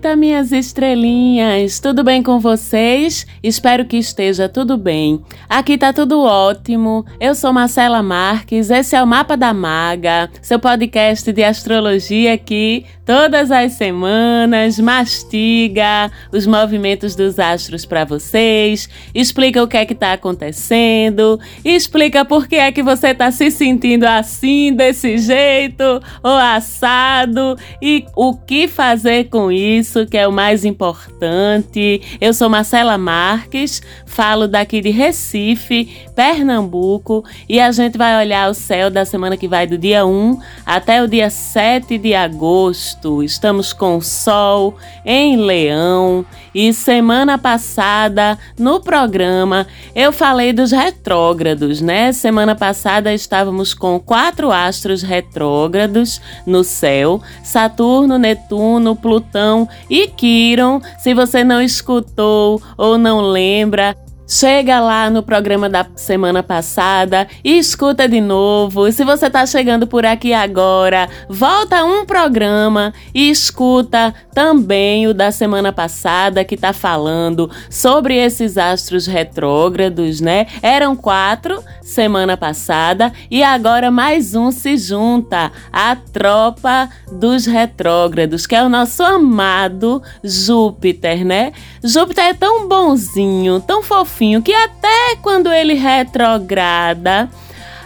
Eita, 0.00 0.16
minhas 0.16 0.50
estrelinhas, 0.50 1.78
tudo 1.78 2.02
bem 2.02 2.22
com 2.22 2.40
vocês? 2.40 3.26
Espero 3.42 3.84
que 3.84 3.98
esteja 3.98 4.48
tudo 4.48 4.78
bem. 4.78 5.22
Aqui 5.46 5.76
tá 5.76 5.92
tudo 5.92 6.22
ótimo. 6.22 7.04
Eu 7.20 7.34
sou 7.34 7.52
Marcela 7.52 8.02
Marques, 8.02 8.70
esse 8.70 8.96
é 8.96 9.02
o 9.02 9.06
Mapa 9.06 9.36
da 9.36 9.52
Maga, 9.52 10.30
seu 10.40 10.58
podcast 10.58 11.30
de 11.30 11.44
astrologia 11.44 12.32
aqui 12.32 12.86
todas 13.04 13.50
as 13.50 13.72
semanas, 13.72 14.78
mastiga 14.78 16.12
os 16.32 16.46
movimentos 16.46 17.16
dos 17.16 17.40
astros 17.40 17.84
para 17.84 18.04
vocês, 18.04 18.88
explica 19.12 19.60
o 19.62 19.66
que 19.66 19.76
é 19.76 19.84
que 19.84 19.96
tá 19.96 20.12
acontecendo, 20.12 21.40
explica 21.64 22.24
por 22.24 22.46
que 22.46 22.54
é 22.54 22.70
que 22.70 22.84
você 22.84 23.12
tá 23.12 23.32
se 23.32 23.50
sentindo 23.50 24.04
assim, 24.04 24.72
desse 24.72 25.18
jeito 25.18 26.00
ou 26.22 26.32
assado 26.32 27.58
e 27.82 28.06
o 28.14 28.34
que 28.34 28.68
fazer 28.68 29.24
com 29.24 29.50
com 29.50 29.50
isso, 29.90 30.06
que 30.06 30.16
é 30.16 30.26
o 30.28 30.32
mais 30.32 30.64
importante. 30.64 32.00
Eu 32.20 32.32
sou 32.32 32.48
Marcela 32.48 32.96
Marques, 32.96 33.82
falo 34.06 34.46
daqui 34.46 34.80
de 34.80 34.90
Recife, 34.90 36.06
Pernambuco, 36.14 37.24
e 37.48 37.58
a 37.58 37.72
gente 37.72 37.98
vai 37.98 38.16
olhar 38.24 38.48
o 38.48 38.54
céu 38.54 38.88
da 38.88 39.04
semana 39.04 39.36
que 39.36 39.48
vai 39.48 39.66
do 39.66 39.76
dia 39.76 40.06
1 40.06 40.38
até 40.64 41.02
o 41.02 41.08
dia 41.08 41.28
7 41.28 41.98
de 41.98 42.14
agosto. 42.14 43.20
Estamos 43.22 43.72
com 43.72 44.00
sol 44.00 44.76
em 45.04 45.36
Leão 45.36 46.24
e 46.54 46.72
semana 46.72 47.36
passada 47.36 48.38
no 48.56 48.80
programa 48.80 49.66
eu 49.94 50.12
falei 50.12 50.52
dos 50.52 50.70
retrógrados, 50.70 51.80
né? 51.80 52.12
Semana 52.12 52.54
passada 52.54 53.12
estávamos 53.12 53.74
com 53.74 53.98
quatro 53.98 54.52
astros 54.52 55.02
retrógrados 55.02 56.20
no 56.46 56.62
céu: 56.62 57.20
Saturno, 57.42 58.18
Netuno, 58.18 58.94
Plutão 58.94 59.68
e 59.88 60.08
Quiron. 60.08 60.80
Se 60.98 61.14
você 61.14 61.44
não 61.44 61.60
escutou 61.62 62.60
ou 62.76 62.98
não 62.98 63.20
lembra, 63.20 63.96
Chega 64.32 64.78
lá 64.78 65.10
no 65.10 65.24
programa 65.24 65.68
da 65.68 65.84
semana 65.96 66.40
passada 66.40 67.26
e 67.42 67.58
escuta 67.58 68.08
de 68.08 68.20
novo. 68.20 68.92
Se 68.92 69.02
você 69.02 69.26
está 69.26 69.44
chegando 69.44 69.88
por 69.88 70.06
aqui 70.06 70.32
agora, 70.32 71.08
volta 71.28 71.84
um 71.84 72.06
programa 72.06 72.94
e 73.12 73.28
escuta 73.28 74.14
também 74.32 75.08
o 75.08 75.12
da 75.12 75.32
semana 75.32 75.72
passada 75.72 76.44
que 76.44 76.54
está 76.54 76.72
falando 76.72 77.50
sobre 77.68 78.14
esses 78.14 78.56
astros 78.56 79.04
retrógrados, 79.04 80.20
né? 80.20 80.46
Eram 80.62 80.94
quatro 80.94 81.60
semana 81.82 82.36
passada 82.36 83.12
e 83.28 83.42
agora 83.42 83.90
mais 83.90 84.36
um 84.36 84.52
se 84.52 84.76
junta, 84.76 85.50
a 85.72 85.96
tropa 85.96 86.88
dos 87.10 87.46
retrógrados, 87.46 88.46
que 88.46 88.54
é 88.54 88.62
o 88.62 88.68
nosso 88.68 89.02
amado 89.02 90.00
Júpiter, 90.22 91.24
né? 91.24 91.50
Júpiter 91.82 92.26
é 92.26 92.34
tão 92.34 92.68
bonzinho, 92.68 93.58
tão 93.60 93.82
fofinho 93.82 94.19
que 94.42 94.52
até 94.52 95.16
quando 95.22 95.50
ele 95.50 95.72
retrograda, 95.72 97.30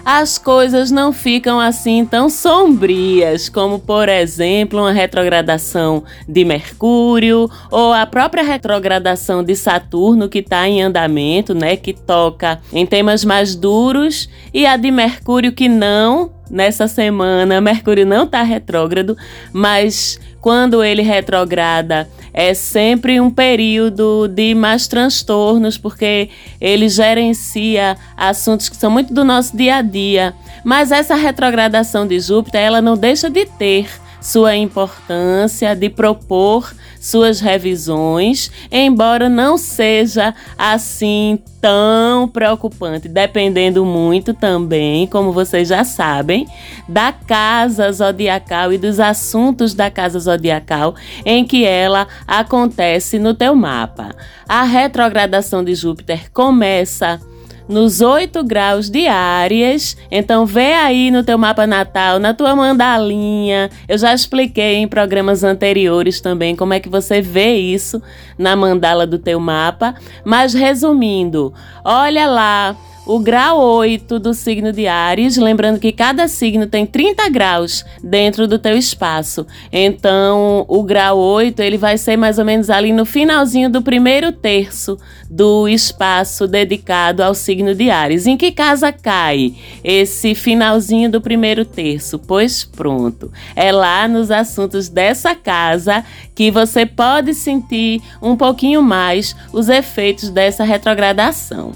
as 0.05 0.37
coisas 0.37 0.91
não 0.91 1.13
ficam 1.13 1.61
assim 1.61 2.05
tão 2.05 2.29
sombrias, 2.29 3.49
como 3.49 3.79
por 3.79 4.09
exemplo 4.09 4.81
uma 4.81 4.93
retrogradação 4.93 6.03
de 6.29 6.45
Mercúrio 6.45 7.49
ou 7.71 7.93
a 7.93 8.05
própria 8.05 8.43
retrogradação 8.43 9.45
de 9.45 9.55
Saturno 9.55 10.29
que 10.29 10.41
está 10.41 10.69
em 10.69 10.83
andamento, 10.83 11.55
né, 11.55 11.77
que 11.77 11.93
toca 11.93 12.61
em 12.73 12.85
temas 12.85 13.25
mais 13.25 13.55
duros, 13.55 14.29
e 14.53 14.67
a 14.67 14.77
de 14.77 14.91
Mercúrio 14.91 15.53
que 15.53 15.69
não. 15.69 16.34
Nessa 16.51 16.87
semana, 16.87 17.61
Mercúrio 17.61 18.05
não 18.05 18.25
está 18.25 18.43
retrógrado, 18.43 19.17
mas 19.53 20.21
quando 20.41 20.85
ele 20.85 21.01
retrograda, 21.01 22.07
é 22.35 22.53
sempre 22.53 23.19
um 23.19 23.31
período 23.31 24.29
de 24.29 24.55
mais 24.55 24.87
transtornos, 24.87 25.79
porque 25.79 26.29
ele 26.61 26.89
gerencia 26.89 27.97
assuntos 28.15 28.69
que 28.69 28.77
são 28.77 28.91
muito 28.91 29.15
do 29.15 29.25
nosso 29.25 29.57
dia 29.57 29.77
a 29.77 29.83
dia. 29.83 30.35
Mas 30.63 30.93
essa 30.93 31.15
retrogradação 31.15 32.07
de 32.07 32.21
Júpiter, 32.21 32.61
ela 32.61 32.83
não 32.83 32.95
deixa 32.95 33.31
de 33.31 33.47
ter 33.47 33.89
sua 34.25 34.57
importância, 34.57 35.77
de 35.77 35.91
propor 35.91 36.75
suas 36.99 37.41
revisões, 37.41 38.51
embora 38.73 39.29
não 39.29 39.59
seja 39.59 40.35
assim 40.57 41.39
tão 41.61 42.27
preocupante, 42.27 43.07
dependendo 43.07 43.85
muito 43.85 44.33
também, 44.33 45.07
como 45.07 45.31
vocês 45.31 45.69
já 45.69 45.85
sabem, 45.85 46.47
da 46.89 47.13
casa 47.13 47.93
zodiacal 47.93 48.73
e 48.73 48.79
dos 48.79 48.99
assuntos 48.99 49.75
da 49.75 49.91
casa 49.91 50.19
zodiacal 50.19 50.95
em 51.27 51.45
que 51.45 51.67
ela 51.67 52.09
acontece 52.27 53.19
no 53.19 53.35
teu 53.35 53.55
mapa. 53.55 54.09
A 54.49 54.63
retrogradação 54.63 55.63
de 55.63 55.75
Júpiter 55.75 56.33
começa 56.33 57.21
nos 57.69 58.01
8 58.01 58.43
graus 58.45 58.91
de 58.91 59.07
Áries. 59.07 59.97
Então 60.11 60.47
vê 60.47 60.75
aí 60.75 61.11
no 61.11 61.23
teu 61.23 61.39
mapa 61.39 61.67
natal, 61.67 62.19
na 62.19 62.35
tua 62.35 62.55
mandalinha. 62.55 63.71
Eu 63.89 63.99
já 63.99 64.15
expliquei 64.15 64.77
em 64.77 64.89
programas 64.89 65.45
anteriores 65.45 66.21
também 66.21 66.55
como 66.55 66.75
é 66.75 66.81
que 66.81 66.89
você 66.89 67.21
vê 67.21 67.55
isso 67.55 68.03
na 68.39 68.57
mandala 68.57 69.07
do 69.07 69.19
teu 69.19 69.41
mapa, 69.41 69.95
mas 70.25 70.55
resumindo, 70.55 71.53
olha 71.85 72.27
lá 72.27 72.77
o 73.07 73.19
grau 73.19 73.61
8 73.61 74.19
do 74.19 74.33
signo 74.33 74.73
de 74.73 74.87
Ares, 74.87 75.37
lembrando 75.37 75.79
que 75.79 75.93
cada 75.93 76.27
signo 76.27 76.67
tem 76.67 76.87
30 76.87 77.29
graus 77.29 77.85
dentro 78.03 78.49
do 78.49 78.59
teu 78.59 78.77
espaço. 78.77 79.47
Então, 79.71 80.65
o 80.69 80.83
grau 80.83 81.19
8, 81.19 81.61
ele 81.61 81.77
vai 81.77 81.99
ser 81.99 82.17
mais 82.17 82.39
ou 82.39 82.45
menos 82.45 82.71
ali 82.71 82.93
no 82.93 83.05
finalzinho 83.05 83.69
do 83.69 83.83
primeiro 83.83 84.33
terço 84.33 84.99
do 85.29 85.69
espaço 85.69 86.47
dedicado 86.47 87.23
ao 87.23 87.35
signo 87.35 87.75
de 87.75 87.91
Ares. 87.91 88.27
Em 88.27 88.37
que 88.37 88.51
casa 88.51 88.91
cai 88.91 89.55
esse 89.83 90.35
finalzinho 90.35 91.11
do 91.11 91.21
primeiro 91.21 91.65
terço? 91.65 92.19
Pois 92.19 92.65
pronto, 92.65 93.31
é 93.55 93.71
lá 93.71 94.09
nos 94.09 94.31
assuntos 94.31 94.89
dessa 94.89 95.35
casa 95.35 96.05
que 96.35 96.51
você 96.51 96.87
pode 96.87 97.35
sentir 97.35 98.01
um 98.23 98.35
pouquinho 98.35 98.83
mais 98.83 99.37
os 99.53 99.69
efeitos 99.69 100.31
dessa 100.31 100.65
retrogradação. 100.65 101.73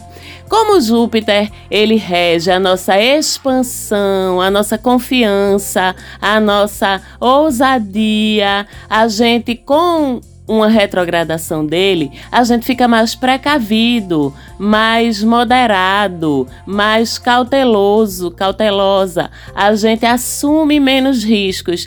Como 0.49 0.81
Júpiter, 0.81 1.51
ele 1.71 1.97
rege 1.97 2.51
a 2.51 2.59
nossa 2.59 3.01
expansão, 3.01 4.41
a 4.41 4.51
nossa 4.51 4.79
confiança, 4.79 5.95
a 6.21 6.41
nossa 6.41 7.01
ousadia, 7.21 8.67
a 8.89 9.09
gente 9.09 9.55
com 9.55 10.21
uma 10.49 10.69
retrogradação 10.69 11.65
dele, 11.65 12.11
a 12.33 12.43
gente 12.43 12.65
fica 12.65 12.89
mais 12.89 13.15
precavido, 13.15 14.35
mais 14.59 15.23
moderado, 15.23 16.49
mais 16.65 17.19
cauteloso, 17.19 18.31
cautelosa. 18.31 19.31
A 19.55 19.75
gente 19.75 20.07
assume 20.07 20.81
menos 20.81 21.23
riscos. 21.23 21.87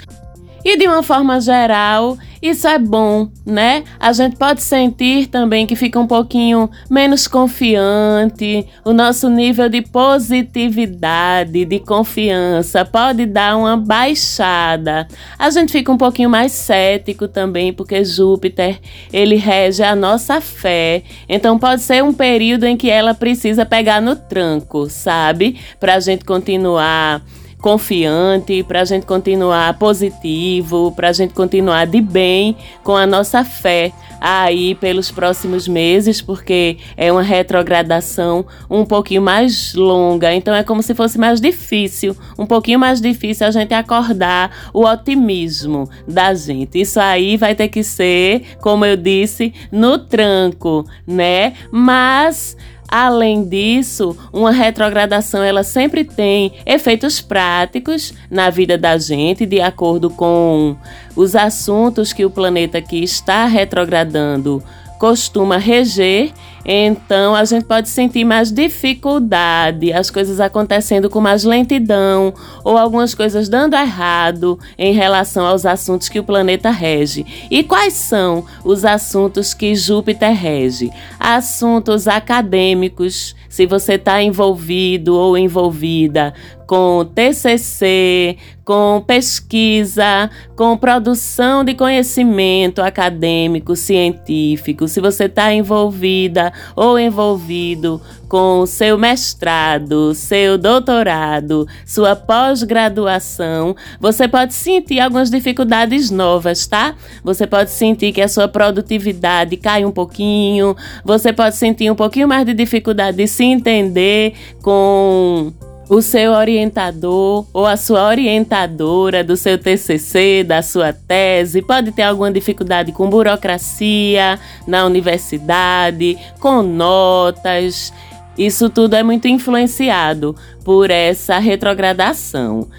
E 0.64 0.78
de 0.78 0.88
uma 0.88 1.02
forma 1.02 1.40
geral, 1.42 2.18
isso 2.42 2.68
é 2.68 2.78
bom, 2.78 3.30
né? 3.46 3.84
A 4.00 4.12
gente 4.14 4.36
pode 4.36 4.64
sentir 4.64 5.28
também 5.28 5.68
que 5.68 5.76
fica 5.76 6.00
um 6.00 6.08
pouquinho 6.08 6.70
menos 6.90 7.28
confiante, 7.28 8.68
o 8.84 8.94
nosso 8.94 9.30
nível 9.30 9.70
de 9.70 9.82
positividade, 9.82 11.66
de 11.66 11.80
confiança 11.80 12.84
pode 12.84 13.26
dar 13.26 13.58
uma 13.58 13.78
baixada. 13.78 15.08
A 15.38 15.50
gente 15.50 15.72
fica 15.72 15.92
um 15.92 15.98
pouquinho 15.98 16.30
mais 16.30 16.52
cético 16.52 17.28
também, 17.28 17.72
porque 17.72 18.04
Júpiter, 18.04 18.80
ele 19.14 19.36
rege 19.36 19.84
a 19.84 19.96
nossa 19.96 20.42
fé. 20.42 21.04
Então 21.30 21.60
pode 21.60 21.82
ser 21.82 22.04
um 22.04 22.14
período 22.14 22.66
em 22.66 22.76
que 22.76 22.90
ela 22.90 23.14
precisa 23.14 23.66
pegar 23.66 24.02
no 24.02 24.16
tranco, 24.16 24.90
sabe? 24.90 25.60
Para 25.80 25.96
a 25.96 26.00
gente 26.00 26.26
continuar 26.26 27.22
confiante, 27.62 28.64
para 28.64 28.82
a 28.82 28.86
gente 28.86 29.06
continuar 29.06 29.78
positivo, 29.78 30.92
para 30.96 31.10
a 31.10 31.14
gente 31.14 31.34
continuar 31.34 31.86
de 31.86 32.02
bem 32.02 32.58
com 32.84 32.96
a 32.96 33.06
nossa 33.06 33.44
fé 33.46 33.94
aí 34.20 34.76
pelos 34.76 35.10
próximos 35.10 35.68
meses, 35.68 36.22
porque 36.22 36.78
é 36.98 37.12
uma 37.12 37.22
retrogradação 37.22 38.46
um 38.70 38.86
pouquinho 38.86 39.22
mais 39.22 39.74
longa, 39.74 40.34
então 40.34 40.54
é 40.54 40.64
como 40.64 40.84
se 40.84 40.94
fosse 40.94 41.18
mais 41.18 41.40
difícil, 41.40 42.16
um 42.38 42.46
pouquinho 42.46 42.80
mais 42.80 43.00
difícil 43.00 43.48
a 43.48 43.52
gente 43.52 43.74
acordar 43.74 44.70
o 44.74 44.84
otimismo 44.86 45.90
da 46.08 46.34
gente. 46.34 46.80
Isso 46.80 47.00
aí 47.00 47.38
vai 47.38 47.56
ter 47.56 47.68
que 47.68 47.84
ser, 47.84 48.44
como 48.62 48.86
eu 48.86 48.98
disse, 48.98 49.54
no 49.72 49.98
tranco, 49.98 50.86
né? 51.08 51.54
Mas 51.72 52.56
Além 52.92 53.46
disso, 53.46 54.18
uma 54.34 54.52
retrogradação 54.52 55.42
ela 55.42 55.64
sempre 55.64 56.04
tem 56.04 56.52
efeitos 56.66 57.22
práticos 57.22 58.14
na 58.30 58.50
vida 58.50 58.78
da 58.78 58.98
gente, 58.98 59.46
de 59.46 59.62
acordo 59.62 60.10
com 60.10 60.76
os 61.16 61.34
assuntos 61.34 62.12
que 62.12 62.26
o 62.26 62.30
planeta 62.30 62.82
que 62.82 63.02
está 63.02 63.46
retrogradando 63.46 64.62
costuma 65.00 65.58
reger 65.58 66.34
Então 66.66 67.36
a 67.36 67.44
gente 67.46 67.66
pode 67.66 67.90
sentir 67.90 68.24
mais 68.24 68.52
dificuldade, 68.52 69.92
as 69.92 70.10
coisas 70.10 70.40
acontecendo 70.40 71.10
com 71.10 71.20
mais 71.20 71.44
lentidão 71.44 72.34
ou 72.64 72.78
algumas 72.78 73.16
coisas 73.16 73.50
dando 73.50 73.76
errado 73.76 74.60
em 74.78 74.94
relação 74.94 75.46
aos 75.46 75.66
assuntos 75.66 76.10
que 76.10 76.20
o 76.20 76.24
planeta 76.24 76.70
rege. 76.70 77.26
E 77.50 77.64
quais 77.64 77.94
são 77.94 78.46
os 78.64 78.86
assuntos 78.86 79.54
que 79.54 79.76
Júpiter 79.76 80.34
rege? 80.34 80.92
Assuntos 81.20 82.08
acadêmicos, 82.08 83.36
se 83.50 83.66
você 83.66 83.94
está 83.94 84.22
envolvido 84.22 85.16
ou 85.16 85.38
envolvida 85.38 86.34
com 86.72 87.04
TCC, 87.04 88.38
com 88.64 89.04
pesquisa, 89.06 90.30
com 90.56 90.78
produção 90.78 91.62
de 91.62 91.74
conhecimento 91.74 92.82
acadêmico, 92.82 93.76
científico, 93.76 94.88
se 94.88 95.02
você 95.02 95.26
está 95.26 95.54
envolvida 95.54 96.51
ou 96.76 97.00
envolvido 97.00 98.02
com 98.28 98.66
seu 98.66 98.98
mestrado, 98.98 100.14
seu 100.16 100.58
doutorado, 100.58 101.68
sua 101.86 102.16
pós-graduação, 102.16 103.76
você 104.00 104.28
pode 104.28 104.54
sentir 104.54 105.00
algumas 105.00 105.30
dificuldades 105.30 106.10
novas, 106.10 106.66
tá? 106.66 106.96
Você 107.24 107.46
pode 107.46 107.72
sentir 107.72 108.14
que 108.14 108.22
a 108.22 108.28
sua 108.28 108.48
produtividade 108.48 109.58
cai 109.58 109.84
um 109.84 109.92
pouquinho, 109.92 110.76
você 111.04 111.34
pode 111.34 111.56
sentir 111.56 111.92
um 111.92 111.96
pouquinho 111.96 112.28
mais 112.28 112.46
de 112.46 112.54
dificuldade 112.54 113.18
de 113.18 113.28
se 113.28 113.44
entender 113.44 114.34
com 114.62 115.52
o 115.92 116.02
seu 116.02 116.32
orientador 116.32 117.46
ou 117.52 117.66
a 117.66 117.76
sua 117.76 118.08
orientadora 118.08 119.26
do 119.26 119.36
seu 119.36 119.58
TCC, 119.58 120.42
da 120.42 120.62
sua 120.62 120.94
tese, 120.94 121.62
pode 121.62 121.92
ter 121.92 122.04
alguma 122.04 122.32
dificuldade 122.32 122.94
com 122.94 123.10
burocracia 123.10 124.40
na 124.66 124.86
universidade, 124.86 126.18
com 126.40 126.64
notas. 126.64 127.92
Isso 128.38 128.70
tudo 128.70 128.96
é 128.96 129.04
muito 129.04 129.28
influenciado 129.28 130.34
por 130.64 130.90
essa 130.90 131.38
retrogradação. 131.40 132.70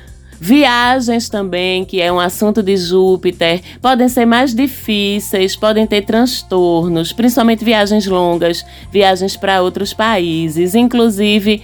Viagens 0.40 1.28
também, 1.28 1.84
que 1.84 2.00
é 2.00 2.10
um 2.10 2.18
assunto 2.18 2.62
de 2.62 2.78
Júpiter, 2.78 3.60
podem 3.82 4.08
ser 4.08 4.24
mais 4.24 4.54
difíceis, 4.54 5.54
podem 5.54 5.86
ter 5.86 6.06
transtornos, 6.06 7.12
principalmente 7.12 7.62
viagens 7.62 8.06
longas, 8.06 8.64
viagens 8.90 9.36
para 9.36 9.60
outros 9.60 9.92
países, 9.92 10.74
inclusive 10.74 11.62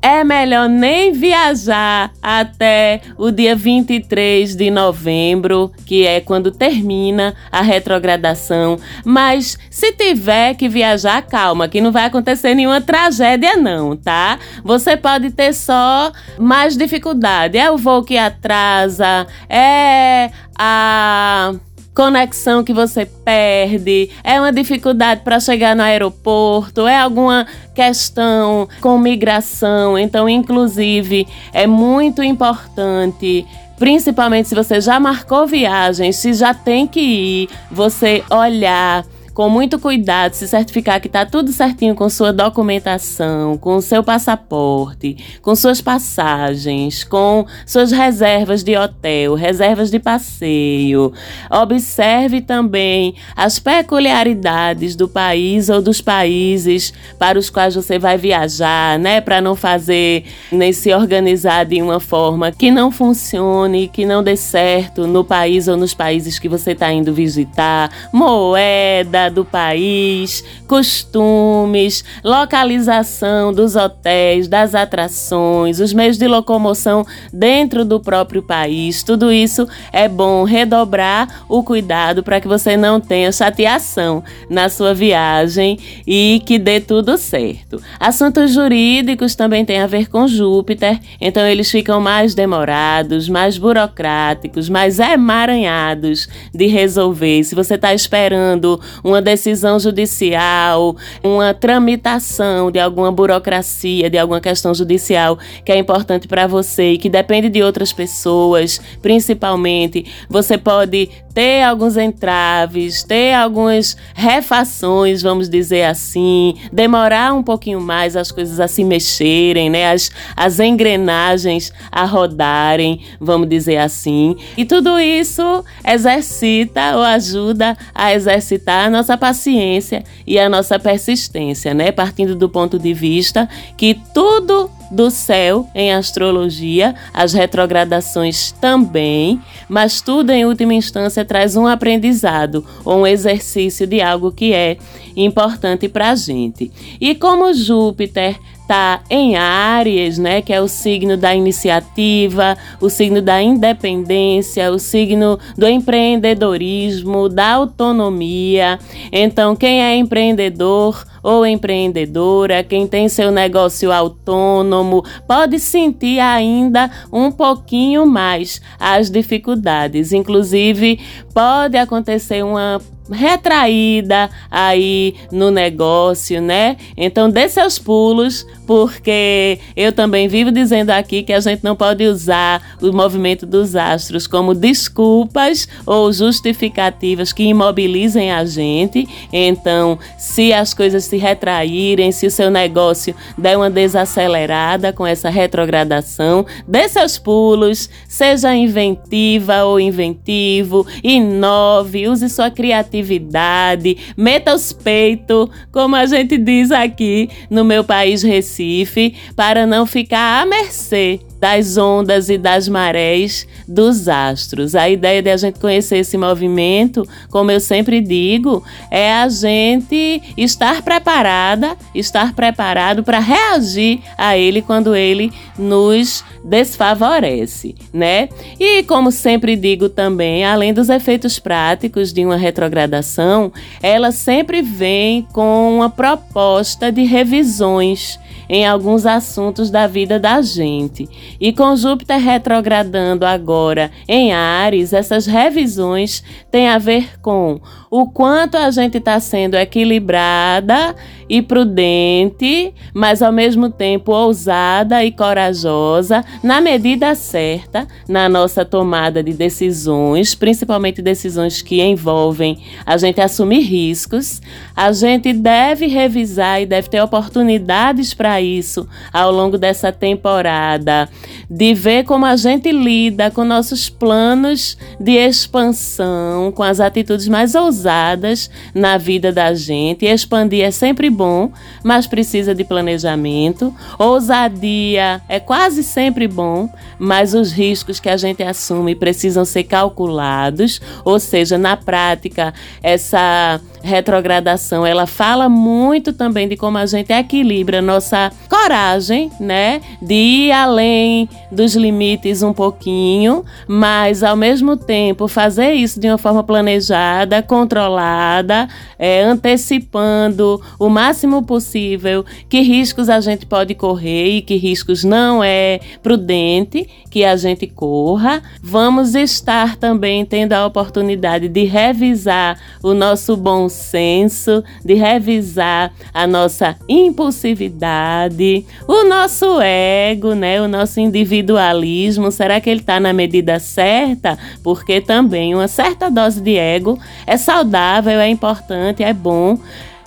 é 0.00 0.22
melhor 0.22 0.68
nem 0.68 1.12
viajar 1.12 2.12
até 2.22 3.00
o 3.16 3.30
dia 3.30 3.54
23 3.56 4.54
de 4.54 4.70
novembro, 4.70 5.72
que 5.84 6.06
é 6.06 6.20
quando 6.20 6.50
termina 6.50 7.34
a 7.50 7.60
retrogradação. 7.62 8.78
Mas 9.04 9.58
se 9.70 9.92
tiver 9.92 10.54
que 10.54 10.68
viajar, 10.68 11.22
calma, 11.22 11.68
que 11.68 11.80
não 11.80 11.90
vai 11.90 12.04
acontecer 12.04 12.54
nenhuma 12.54 12.80
tragédia, 12.80 13.56
não, 13.56 13.96
tá? 13.96 14.38
Você 14.64 14.96
pode 14.96 15.30
ter 15.30 15.52
só 15.52 16.12
mais 16.38 16.76
dificuldade. 16.76 17.58
É 17.58 17.70
o 17.70 17.76
voo 17.76 18.04
que 18.04 18.16
atrasa, 18.16 19.26
é 19.48 20.30
a 20.56 21.54
conexão 21.98 22.62
que 22.62 22.72
você 22.72 23.04
perde, 23.04 24.08
é 24.22 24.38
uma 24.38 24.52
dificuldade 24.52 25.22
para 25.24 25.40
chegar 25.40 25.74
no 25.74 25.82
aeroporto, 25.82 26.86
é 26.86 26.96
alguma 26.96 27.44
questão 27.74 28.68
com 28.80 28.96
migração. 28.98 29.98
Então, 29.98 30.28
inclusive, 30.28 31.26
é 31.52 31.66
muito 31.66 32.22
importante 32.22 33.44
principalmente 33.76 34.48
se 34.48 34.54
você 34.56 34.80
já 34.80 34.98
marcou 34.98 35.46
viagem, 35.46 36.12
se 36.12 36.32
já 36.32 36.52
tem 36.52 36.86
que 36.86 37.00
ir, 37.00 37.48
você 37.70 38.24
olhar 38.30 39.04
com 39.38 39.48
muito 39.48 39.78
cuidado, 39.78 40.32
se 40.32 40.48
certificar 40.48 41.00
que 41.00 41.06
está 41.06 41.24
tudo 41.24 41.52
certinho 41.52 41.94
com 41.94 42.08
sua 42.08 42.32
documentação, 42.32 43.56
com 43.56 43.80
seu 43.80 44.02
passaporte, 44.02 45.16
com 45.40 45.54
suas 45.54 45.80
passagens, 45.80 47.04
com 47.04 47.46
suas 47.64 47.92
reservas 47.92 48.64
de 48.64 48.76
hotel, 48.76 49.36
reservas 49.36 49.92
de 49.92 50.00
passeio. 50.00 51.12
Observe 51.52 52.40
também 52.40 53.14
as 53.36 53.60
peculiaridades 53.60 54.96
do 54.96 55.08
país 55.08 55.68
ou 55.68 55.80
dos 55.80 56.00
países 56.00 56.92
para 57.16 57.38
os 57.38 57.48
quais 57.48 57.76
você 57.76 57.96
vai 57.96 58.18
viajar, 58.18 58.98
né? 58.98 59.20
Para 59.20 59.40
não 59.40 59.54
fazer 59.54 60.24
nem 60.50 60.72
se 60.72 60.92
organizar 60.92 61.64
de 61.64 61.80
uma 61.80 62.00
forma 62.00 62.50
que 62.50 62.72
não 62.72 62.90
funcione, 62.90 63.86
que 63.86 64.04
não 64.04 64.20
dê 64.20 64.36
certo 64.36 65.06
no 65.06 65.22
país 65.22 65.68
ou 65.68 65.76
nos 65.76 65.94
países 65.94 66.40
que 66.40 66.48
você 66.48 66.72
está 66.72 66.92
indo 66.92 67.14
visitar. 67.14 67.88
Moeda, 68.12 69.27
do 69.30 69.44
país, 69.44 70.44
costumes, 70.66 72.04
localização 72.24 73.52
dos 73.52 73.76
hotéis, 73.76 74.48
das 74.48 74.74
atrações, 74.74 75.80
os 75.80 75.92
meios 75.92 76.18
de 76.18 76.26
locomoção 76.26 77.06
dentro 77.32 77.84
do 77.84 78.00
próprio 78.00 78.42
país. 78.42 79.02
Tudo 79.02 79.32
isso 79.32 79.66
é 79.92 80.08
bom 80.08 80.44
redobrar 80.44 81.44
o 81.48 81.62
cuidado 81.62 82.22
para 82.22 82.40
que 82.40 82.48
você 82.48 82.76
não 82.76 83.00
tenha 83.00 83.32
chateação 83.32 84.22
na 84.48 84.68
sua 84.68 84.94
viagem 84.94 85.78
e 86.06 86.42
que 86.44 86.58
dê 86.58 86.80
tudo 86.80 87.16
certo. 87.16 87.80
Assuntos 87.98 88.52
jurídicos 88.52 89.34
também 89.34 89.64
têm 89.64 89.80
a 89.80 89.86
ver 89.86 90.08
com 90.08 90.26
Júpiter, 90.26 90.98
então 91.20 91.46
eles 91.46 91.70
ficam 91.70 92.00
mais 92.00 92.34
demorados, 92.34 93.28
mais 93.28 93.58
burocráticos, 93.58 94.68
mais 94.68 94.98
emaranhados 94.98 96.28
de 96.54 96.66
resolver. 96.66 97.44
Se 97.44 97.54
você 97.54 97.74
está 97.74 97.94
esperando 97.94 98.80
uma 99.02 99.17
uma 99.18 99.22
decisão 99.22 99.78
judicial, 99.80 100.96
uma 101.22 101.52
tramitação 101.52 102.70
de 102.70 102.78
alguma 102.78 103.10
burocracia, 103.10 104.08
de 104.08 104.16
alguma 104.16 104.40
questão 104.40 104.72
judicial 104.72 105.38
que 105.64 105.72
é 105.72 105.78
importante 105.78 106.28
para 106.28 106.46
você 106.46 106.92
e 106.92 106.98
que 106.98 107.08
depende 107.08 107.48
de 107.48 107.62
outras 107.62 107.92
pessoas, 107.92 108.80
principalmente, 109.02 110.06
você 110.28 110.56
pode 110.56 111.10
ter 111.38 111.62
alguns 111.62 111.96
entraves, 111.96 113.04
ter 113.04 113.32
algumas 113.32 113.96
refações, 114.12 115.22
vamos 115.22 115.48
dizer 115.48 115.84
assim, 115.84 116.56
demorar 116.72 117.32
um 117.32 117.44
pouquinho 117.44 117.80
mais 117.80 118.16
as 118.16 118.32
coisas 118.32 118.58
a 118.58 118.66
se 118.66 118.82
mexerem, 118.82 119.70
né? 119.70 119.92
As, 119.92 120.10
as 120.36 120.58
engrenagens 120.58 121.72
a 121.92 122.04
rodarem, 122.04 123.02
vamos 123.20 123.48
dizer 123.48 123.76
assim. 123.76 124.34
E 124.56 124.64
tudo 124.64 124.98
isso 124.98 125.64
exercita 125.86 126.96
ou 126.96 127.02
ajuda 127.02 127.76
a 127.94 128.12
exercitar 128.12 128.86
a 128.86 128.90
nossa 128.98 129.16
paciência 129.16 130.02
e 130.26 130.38
a 130.38 130.48
nossa 130.48 130.78
persistência, 130.78 131.72
né? 131.72 131.92
Partindo 131.92 132.34
do 132.34 132.48
ponto 132.48 132.78
de 132.78 132.92
vista 132.92 133.48
que 133.76 133.94
tudo 134.12 134.70
do 134.90 135.10
céu 135.10 135.68
em 135.74 135.92
astrologia, 135.92 136.94
as 137.12 137.32
retrogradações 137.32 138.52
também, 138.52 139.40
mas 139.68 140.00
tudo 140.00 140.30
em 140.30 140.44
última 140.44 140.74
instância 140.74 141.24
traz 141.24 141.56
um 141.56 141.66
aprendizado 141.66 142.64
ou 142.84 143.00
um 143.00 143.06
exercício 143.06 143.86
de 143.86 144.00
algo 144.00 144.32
que 144.32 144.52
é 144.52 144.78
importante 145.14 145.88
para 145.88 146.10
a 146.10 146.14
gente. 146.14 146.72
E 147.00 147.14
como 147.14 147.52
Júpiter 147.52 148.36
está 148.68 149.00
em 149.08 149.34
Áries, 149.34 150.18
né, 150.18 150.42
que 150.42 150.52
é 150.52 150.60
o 150.60 150.68
signo 150.68 151.16
da 151.16 151.34
iniciativa, 151.34 152.54
o 152.78 152.90
signo 152.90 153.22
da 153.22 153.42
independência, 153.42 154.70
o 154.70 154.78
signo 154.78 155.38
do 155.56 155.66
empreendedorismo, 155.66 157.30
da 157.30 157.54
autonomia. 157.54 158.78
Então, 159.10 159.56
quem 159.56 159.82
é 159.82 159.96
empreendedor 159.96 161.02
ou 161.28 161.44
empreendedora, 161.44 162.64
quem 162.64 162.86
tem 162.86 163.06
seu 163.06 163.30
negócio 163.30 163.92
autônomo, 163.92 165.04
pode 165.26 165.58
sentir 165.58 166.18
ainda 166.20 166.90
um 167.12 167.30
pouquinho 167.30 168.06
mais 168.06 168.62
as 168.80 169.10
dificuldades. 169.10 170.10
Inclusive, 170.12 170.98
pode 171.34 171.76
acontecer 171.76 172.42
uma 172.42 172.80
retraída 173.10 174.30
aí 174.50 175.14
no 175.30 175.50
negócio, 175.50 176.40
né? 176.40 176.76
Então 176.96 177.30
dê 177.30 177.48
seus 177.48 177.78
pulos, 177.78 178.46
porque 178.66 179.58
eu 179.76 179.92
também 179.92 180.28
vivo 180.28 180.50
dizendo 180.50 180.90
aqui 180.90 181.22
que 181.22 181.32
a 181.32 181.40
gente 181.40 181.64
não 181.64 181.74
pode 181.74 182.04
usar 182.04 182.76
o 182.80 182.92
movimento 182.92 183.46
dos 183.46 183.74
astros 183.76 184.26
como 184.26 184.54
desculpas 184.54 185.68
ou 185.86 186.12
justificativas 186.12 187.32
que 187.32 187.44
imobilizem 187.44 188.30
a 188.30 188.44
gente. 188.44 189.08
Então, 189.32 189.98
se 190.18 190.52
as 190.52 190.74
coisas 190.74 191.04
se 191.04 191.16
retraírem, 191.18 192.10
se 192.10 192.26
o 192.26 192.30
seu 192.30 192.50
negócio 192.50 193.14
der 193.36 193.56
uma 193.56 193.68
desacelerada 193.68 194.92
com 194.92 195.06
essa 195.06 195.28
retrogradação, 195.28 196.46
dê 196.66 196.88
seus 196.88 197.18
pulos, 197.18 197.90
seja 198.08 198.54
inventiva 198.54 199.64
ou 199.64 199.78
inventivo, 199.78 200.86
inove, 201.04 202.08
use 202.08 202.28
sua 202.30 202.50
criatividade 202.50 203.98
meta 204.16 204.54
os 204.54 204.72
peitos, 204.72 205.48
como 205.72 205.96
a 205.96 206.06
gente 206.06 206.36
diz 206.36 206.70
aqui 206.70 207.28
no 207.50 207.64
meu 207.64 207.84
país 207.84 208.22
Recife, 208.22 209.14
para 209.34 209.66
não 209.66 209.86
ficar 209.86 210.42
à 210.42 210.46
mercê 210.46 211.20
das 211.40 211.76
ondas 211.76 212.28
e 212.28 212.36
das 212.36 212.68
marés 212.68 213.46
dos 213.66 214.08
astros. 214.08 214.74
A 214.74 214.88
ideia 214.88 215.22
de 215.22 215.30
a 215.30 215.36
gente 215.36 215.58
conhecer 215.58 215.98
esse 215.98 216.16
movimento, 216.16 217.06
como 217.30 217.50
eu 217.50 217.60
sempre 217.60 218.00
digo, 218.00 218.62
é 218.90 219.12
a 219.12 219.28
gente 219.28 220.22
estar 220.36 220.82
preparada, 220.82 221.76
estar 221.94 222.34
preparado 222.34 223.02
para 223.02 223.18
reagir 223.18 224.00
a 224.16 224.36
ele 224.36 224.62
quando 224.62 224.94
ele 224.94 225.32
nos 225.58 226.24
desfavorece, 226.44 227.74
né? 227.92 228.28
E 228.58 228.82
como 228.84 229.12
sempre 229.12 229.56
digo 229.56 229.88
também, 229.88 230.44
além 230.44 230.72
dos 230.72 230.88
efeitos 230.88 231.38
práticos 231.38 232.12
de 232.12 232.24
uma 232.24 232.36
retrogradação, 232.36 233.52
ela 233.82 234.12
sempre 234.12 234.62
vem 234.62 235.26
com 235.32 235.76
uma 235.76 235.90
proposta 235.90 236.90
de 236.90 237.04
revisões 237.04 238.18
em 238.48 238.66
alguns 238.66 239.04
assuntos 239.04 239.70
da 239.70 239.86
vida 239.86 240.18
da 240.18 240.40
gente. 240.40 241.08
E 241.40 241.52
com 241.52 241.76
Júpiter 241.76 242.18
retrogradando 242.18 243.26
agora 243.26 243.90
em 244.06 244.32
Ares, 244.32 244.92
essas 244.92 245.26
revisões 245.26 246.22
têm 246.50 246.68
a 246.68 246.78
ver 246.78 247.20
com 247.20 247.60
o 247.90 248.08
quanto 248.10 248.56
a 248.56 248.70
gente 248.70 248.98
está 248.98 249.18
sendo 249.20 249.56
equilibrada 249.56 250.94
e 251.28 251.42
prudente, 251.42 252.72
mas 252.94 253.20
ao 253.22 253.32
mesmo 253.32 253.68
tempo 253.68 254.12
ousada 254.12 255.04
e 255.04 255.12
corajosa, 255.12 256.24
na 256.42 256.60
medida 256.60 257.14
certa, 257.14 257.86
na 258.08 258.28
nossa 258.28 258.64
tomada 258.64 259.22
de 259.22 259.32
decisões, 259.32 260.34
principalmente 260.34 261.02
decisões 261.02 261.60
que 261.60 261.82
envolvem 261.82 262.58
a 262.86 262.96
gente 262.96 263.20
assumir 263.20 263.60
riscos. 263.60 264.40
A 264.74 264.92
gente 264.92 265.32
deve 265.32 265.86
revisar 265.86 266.62
e 266.62 266.66
deve 266.66 266.88
ter 266.88 267.02
oportunidades 267.02 268.14
para 268.14 268.40
isso 268.40 268.88
ao 269.12 269.30
longo 269.30 269.58
dessa 269.58 269.92
temporada, 269.92 271.08
de 271.50 271.74
ver 271.74 272.04
como 272.04 272.24
a 272.24 272.36
gente 272.36 272.70
lida 272.70 273.30
com 273.30 273.44
nossos 273.44 273.88
planos 273.88 274.78
de 274.98 275.12
expansão, 275.12 276.52
com 276.52 276.62
as 276.62 276.80
atitudes 276.80 277.28
mais 277.28 277.54
ousadas 277.54 278.50
na 278.74 278.96
vida 278.96 279.32
da 279.32 279.52
gente. 279.54 280.04
E 280.04 280.08
expandir 280.08 280.64
é 280.64 280.70
sempre 280.70 281.10
bom, 281.18 281.50
mas 281.82 282.06
precisa 282.06 282.54
de 282.54 282.62
planejamento. 282.62 283.74
Ousadia 283.98 285.20
é 285.28 285.40
quase 285.40 285.82
sempre 285.82 286.28
bom, 286.28 286.70
mas 286.96 287.34
os 287.34 287.50
riscos 287.50 287.98
que 287.98 288.08
a 288.08 288.16
gente 288.16 288.40
assume 288.40 288.94
precisam 288.94 289.44
ser 289.44 289.64
calculados, 289.64 290.80
ou 291.04 291.18
seja, 291.18 291.58
na 291.58 291.76
prática, 291.76 292.54
essa 292.80 293.60
retrogradação, 293.82 294.86
ela 294.86 295.06
fala 295.06 295.48
muito 295.48 296.12
também 296.12 296.48
de 296.48 296.56
como 296.56 296.78
a 296.78 296.86
gente 296.86 297.12
equilibra 297.12 297.80
nossa 297.80 298.30
coragem, 298.48 299.30
né, 299.40 299.80
de 300.00 300.14
ir 300.14 300.52
além 300.52 301.28
dos 301.50 301.74
limites 301.74 302.42
um 302.42 302.52
pouquinho, 302.52 303.44
mas 303.66 304.22
ao 304.22 304.36
mesmo 304.36 304.76
tempo 304.76 305.26
fazer 305.26 305.72
isso 305.72 305.98
de 305.98 306.08
uma 306.08 306.18
forma 306.18 306.42
planejada, 306.42 307.42
controlada, 307.42 308.68
é, 308.98 309.22
antecipando 309.22 310.60
o 310.78 310.88
máximo 311.08 311.42
possível 311.42 312.22
que 312.50 312.60
riscos 312.60 313.08
a 313.08 313.18
gente 313.18 313.46
pode 313.46 313.74
correr 313.74 314.36
e 314.36 314.42
que 314.42 314.56
riscos 314.56 315.04
não 315.04 315.42
é 315.42 315.80
prudente 316.02 316.86
que 317.10 317.24
a 317.24 317.34
gente 317.34 317.66
corra. 317.66 318.42
Vamos 318.62 319.14
estar 319.14 319.76
também 319.76 320.22
tendo 320.26 320.52
a 320.52 320.66
oportunidade 320.66 321.48
de 321.48 321.64
revisar 321.64 322.60
o 322.82 322.92
nosso 322.92 323.38
bom 323.38 323.70
senso, 323.70 324.62
de 324.84 324.92
revisar 324.92 325.94
a 326.12 326.26
nossa 326.26 326.76
impulsividade, 326.86 328.66
o 328.86 329.04
nosso 329.04 329.62
ego, 329.62 330.34
né, 330.34 330.60
o 330.60 330.68
nosso 330.68 331.00
individualismo. 331.00 332.30
Será 332.30 332.60
que 332.60 332.68
ele 332.68 332.80
está 332.80 333.00
na 333.00 333.14
medida 333.14 333.58
certa? 333.58 334.38
Porque 334.62 335.00
também 335.00 335.54
uma 335.54 335.68
certa 335.68 336.10
dose 336.10 336.42
de 336.42 336.58
ego 336.58 336.98
é 337.26 337.38
saudável, 337.38 338.20
é 338.20 338.28
importante, 338.28 339.02
é 339.02 339.14
bom 339.14 339.58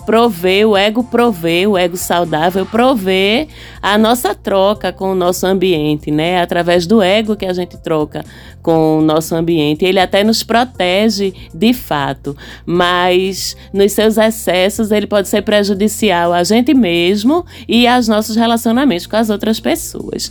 prover, 0.04 0.68
o 0.68 0.76
ego 0.76 1.04
prover, 1.04 1.68
o 1.68 1.78
ego 1.78 1.96
saudável 1.96 2.66
prover 2.66 3.48
a 3.80 3.96
nossa 3.96 4.34
troca 4.34 4.92
com 4.92 5.12
o 5.12 5.14
nosso 5.14 5.46
ambiente, 5.46 6.10
né? 6.10 6.40
Através 6.40 6.86
do 6.86 7.02
ego 7.02 7.36
que 7.36 7.46
a 7.46 7.52
gente 7.52 7.76
troca 7.78 8.24
com 8.62 8.98
o 8.98 9.02
nosso 9.02 9.34
ambiente. 9.34 9.84
Ele 9.84 9.98
até 9.98 10.22
nos 10.22 10.42
protege 10.42 11.32
de 11.54 11.72
fato, 11.72 12.36
mas 12.64 13.56
nos 13.72 13.92
seus 13.92 14.18
excessos 14.18 14.90
ele 14.90 15.06
pode 15.06 15.28
ser 15.28 15.42
prejudicial 15.42 16.32
a 16.32 16.44
gente 16.44 16.74
mesmo 16.74 17.44
e 17.68 17.86
aos 17.86 18.08
nossos 18.08 18.36
relacionamentos 18.36 19.06
com 19.06 19.16
as 19.16 19.30
outras 19.30 19.58
pessoas. 19.58 20.30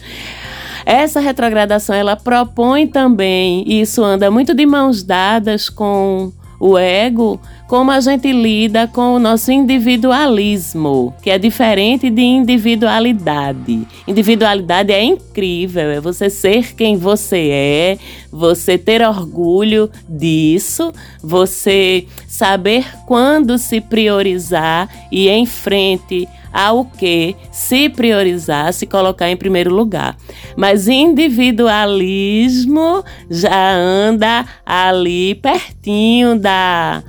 Essa 0.85 1.19
retrogradação 1.19 1.95
ela 1.95 2.15
propõe 2.15 2.87
também, 2.87 3.63
e 3.67 3.81
isso 3.81 4.03
anda 4.03 4.31
muito 4.31 4.53
de 4.53 4.65
mãos 4.65 5.03
dadas 5.03 5.69
com 5.69 6.31
o 6.59 6.77
ego, 6.77 7.39
como 7.71 7.89
a 7.89 8.01
gente 8.01 8.29
lida 8.33 8.85
com 8.85 9.15
o 9.15 9.19
nosso 9.19 9.49
individualismo, 9.49 11.15
que 11.21 11.29
é 11.29 11.37
diferente 11.37 12.09
de 12.09 12.21
individualidade. 12.21 13.87
Individualidade 14.05 14.91
é 14.91 15.01
incrível, 15.01 15.89
é 15.89 16.01
você 16.01 16.29
ser 16.29 16.75
quem 16.75 16.97
você 16.97 17.49
é, 17.49 17.97
você 18.29 18.77
ter 18.77 19.01
orgulho 19.01 19.89
disso, 20.09 20.91
você 21.23 22.05
saber 22.27 22.85
quando 23.07 23.57
se 23.57 23.79
priorizar 23.79 24.89
e 25.09 25.29
em 25.29 25.45
frente 25.45 26.27
ao 26.51 26.83
que 26.83 27.37
se 27.53 27.87
priorizar, 27.87 28.73
se 28.73 28.85
colocar 28.85 29.31
em 29.31 29.37
primeiro 29.37 29.73
lugar. 29.73 30.17
Mas 30.57 30.89
individualismo 30.89 33.01
já 33.29 33.73
anda 33.73 34.45
ali 34.65 35.35
pertinho 35.35 36.37
da 36.37 37.01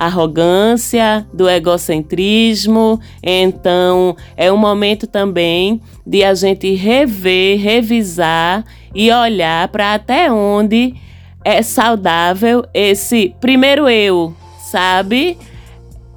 arrogância, 0.00 1.26
do 1.30 1.46
egocentrismo. 1.46 2.98
Então, 3.22 4.16
é 4.34 4.50
um 4.50 4.56
momento 4.56 5.06
também 5.06 5.78
de 6.06 6.24
a 6.24 6.32
gente 6.34 6.74
rever, 6.74 7.60
revisar 7.60 8.64
e 8.94 9.12
olhar 9.12 9.68
para 9.68 9.92
até 9.92 10.32
onde 10.32 10.94
é 11.44 11.60
saudável 11.60 12.64
esse 12.72 13.34
primeiro 13.40 13.88
eu, 13.88 14.34
sabe? 14.58 15.36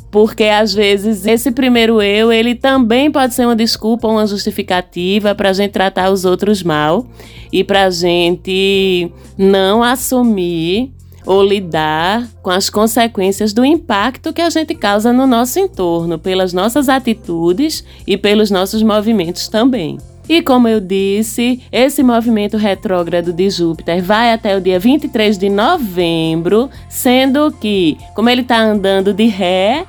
porque 0.09 0.43
às 0.43 0.71
vezes 0.75 1.25
esse 1.25 1.51
primeiro 1.51 1.99
eu 1.99 2.31
ele 2.31 2.53
também 2.53 3.11
pode 3.11 3.33
ser 3.33 3.45
uma 3.47 3.55
desculpa, 3.55 4.07
uma 4.07 4.27
justificativa 4.27 5.33
para 5.33 5.49
a 5.49 5.53
gente 5.53 5.71
tratar 5.71 6.11
os 6.11 6.23
outros 6.23 6.61
mal 6.61 7.07
e 7.51 7.63
para 7.63 7.85
a 7.85 7.89
gente 7.89 9.11
não 9.35 9.81
assumir 9.81 10.93
ou 11.25 11.43
lidar 11.43 12.27
com 12.41 12.49
as 12.49 12.69
consequências 12.69 13.53
do 13.53 13.63
impacto 13.63 14.33
que 14.33 14.41
a 14.41 14.49
gente 14.49 14.75
causa 14.75 15.13
no 15.13 15.25
nosso 15.25 15.59
entorno, 15.59 16.19
pelas 16.19 16.53
nossas 16.53 16.89
atitudes 16.89 17.83
e 18.05 18.17
pelos 18.17 18.51
nossos 18.51 18.83
movimentos 18.83 19.47
também. 19.47 19.97
E 20.27 20.41
como 20.41 20.69
eu 20.69 20.79
disse, 20.79 21.61
esse 21.71 22.01
movimento 22.01 22.55
retrógrado 22.55 23.33
de 23.33 23.49
Júpiter 23.49 24.01
vai 24.01 24.31
até 24.31 24.55
o 24.55 24.61
dia 24.61 24.79
23 24.79 25.37
de 25.37 25.49
novembro, 25.49 26.69
sendo 26.87 27.51
que, 27.51 27.97
como 28.15 28.29
ele 28.29 28.41
está 28.41 28.61
andando 28.61 29.13
de 29.13 29.25
ré, 29.25 29.85